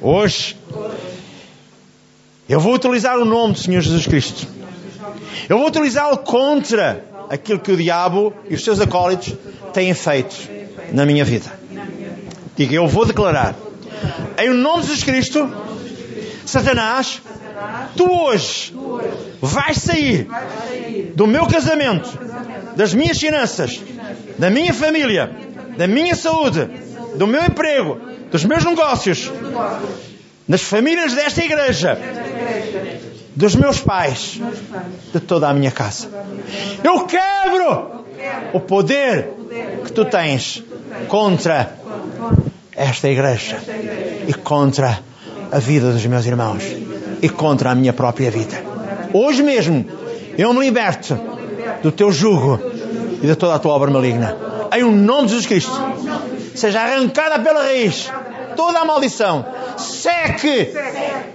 Hoje, 0.01 0.57
eu 2.49 2.61
vou 2.61 2.75
utilizar 2.75 3.19
o 3.19 3.25
nome 3.25 3.55
do 3.55 3.59
Senhor 3.59 3.81
Jesus 3.81 4.07
Cristo 4.07 4.55
eu 5.49 5.59
vou 5.59 5.69
utilizá-lo 5.69 6.19
contra 6.19 7.05
aquilo 7.29 7.59
que 7.59 7.73
o 7.73 7.77
diabo 7.77 8.33
e 8.49 8.55
os 8.55 8.65
seus 8.65 8.81
acólitos 8.81 9.35
têm 9.73 9.93
feito 9.95 10.37
na 10.93 11.05
minha 11.05 11.25
vida. 11.25 11.51
Diga, 12.57 12.75
eu 12.75 12.87
vou 12.87 13.05
declarar, 13.05 13.55
em 14.39 14.51
nome 14.51 14.83
de 14.83 14.89
Jesus 14.89 15.05
Cristo, 15.05 15.51
Satanás, 16.47 17.21
tu 17.97 18.11
hoje 18.11 18.75
vais 19.41 19.77
sair 19.77 20.29
do 21.15 21.27
meu 21.27 21.47
casamento, 21.47 22.19
das 22.77 22.95
minhas 22.95 23.19
finanças, 23.19 23.81
da 24.39 24.51
minha 24.51 24.73
família, 24.73 25.31
da 25.77 25.87
minha 25.87 26.15
saúde, 26.15 26.69
do 27.17 27.27
meu 27.27 27.43
emprego, 27.43 28.01
dos 28.31 28.45
meus 28.45 28.65
negócios, 28.65 29.31
das 30.49 30.63
famílias 30.63 31.15
desta 31.15 31.45
igreja, 31.45 31.99
dos 33.35 33.55
meus 33.55 33.81
pais, 33.81 34.41
de 35.13 35.21
toda 35.21 35.49
a 35.49 35.55
minha 35.55 35.71
casa. 35.71 36.09
Eu 36.83 37.07
quebro 37.07 38.05
o 38.53 38.61
poder 38.61 39.31
que 39.85 39.93
tu 39.93 40.05
tens 40.05 40.63
contra 41.09 41.73
esta 42.77 43.09
igreja 43.09 43.59
e 44.27 44.35
contra 44.35 45.01
a 45.51 45.59
vida 45.59 45.93
dos 45.93 46.05
meus 46.07 46.27
irmãos 46.27 46.65
e 47.23 47.29
contra 47.29 47.71
a 47.71 47.75
minha 47.75 47.93
própria 47.93 48.31
vida. 48.31 48.63
Hoje 49.13 49.43
mesmo 49.43 49.87
eu 50.37 50.53
me 50.53 50.61
liberto 50.61 51.19
do 51.83 51.93
teu 51.93 52.11
jugo 52.13 52.61
e 53.23 53.27
de 53.27 53.35
toda 53.35 53.55
a 53.55 53.59
tua 53.59 53.73
obra 53.73 53.91
maligna. 53.91 54.37
Em 54.73 54.83
o 54.83 54.93
nome 54.93 55.29
de 55.29 55.35
Jesus 55.35 55.47
Cristo, 55.47 55.73
seja 56.55 56.81
arrancada 56.81 57.39
pela 57.39 57.63
raiz 57.63 58.11
toda 58.57 58.81
a 58.81 58.85
maldição. 58.85 59.45
Seque, 59.79 60.73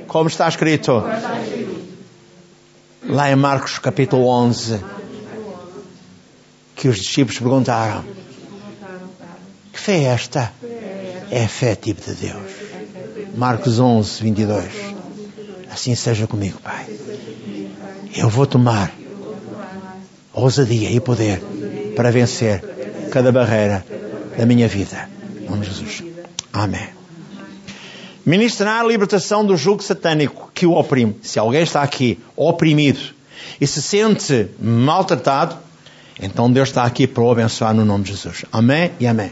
como 0.07 0.27
está 0.27 0.47
escrito 0.47 1.03
lá 3.03 3.31
em 3.31 3.35
Marcos 3.35 3.79
capítulo 3.79 4.27
11, 4.27 4.79
que 6.75 6.87
os 6.87 6.97
discípulos 6.97 7.39
perguntaram: 7.39 8.03
Que 9.73 9.79
fé 9.79 9.97
é 9.99 10.03
esta? 10.05 10.53
É 11.31 11.43
a 11.43 11.47
fé 11.47 11.75
tipo 11.75 12.01
de 12.01 12.15
Deus. 12.15 12.51
Marcos 13.35 13.79
11, 13.79 14.23
22. 14.23 14.65
Assim 15.71 15.93
seja 15.95 16.25
comigo, 16.25 16.59
Pai. 16.61 16.87
Eu 18.15 18.27
vou 18.29 18.47
tomar 18.47 18.91
ousadia 20.33 20.89
e 20.91 20.99
poder 20.99 21.41
para 21.95 22.11
vencer 22.11 22.63
cada 23.11 23.31
barreira 23.31 23.85
da 24.37 24.45
minha 24.45 24.67
vida. 24.67 25.09
Em 25.41 25.49
nome 25.49 25.65
de 25.65 25.71
Jesus. 25.71 26.03
Amém. 26.53 26.89
Ministrar 28.25 28.81
a 28.81 28.87
libertação 28.87 29.45
do 29.45 29.57
jugo 29.57 29.81
satânico 29.81 30.51
que 30.53 30.65
o 30.65 30.73
oprime. 30.73 31.15
Se 31.21 31.39
alguém 31.39 31.63
está 31.63 31.81
aqui 31.81 32.19
oprimido 32.35 32.99
e 33.59 33.65
se 33.65 33.81
sente 33.81 34.47
maltratado, 34.59 35.57
então 36.21 36.51
Deus 36.51 36.69
está 36.69 36.83
aqui 36.83 37.07
para 37.07 37.23
o 37.23 37.31
abençoar 37.31 37.73
no 37.73 37.85
nome 37.85 38.03
de 38.03 38.11
Jesus. 38.11 38.45
Amém 38.51 38.91
e 38.99 39.07
amém. 39.07 39.27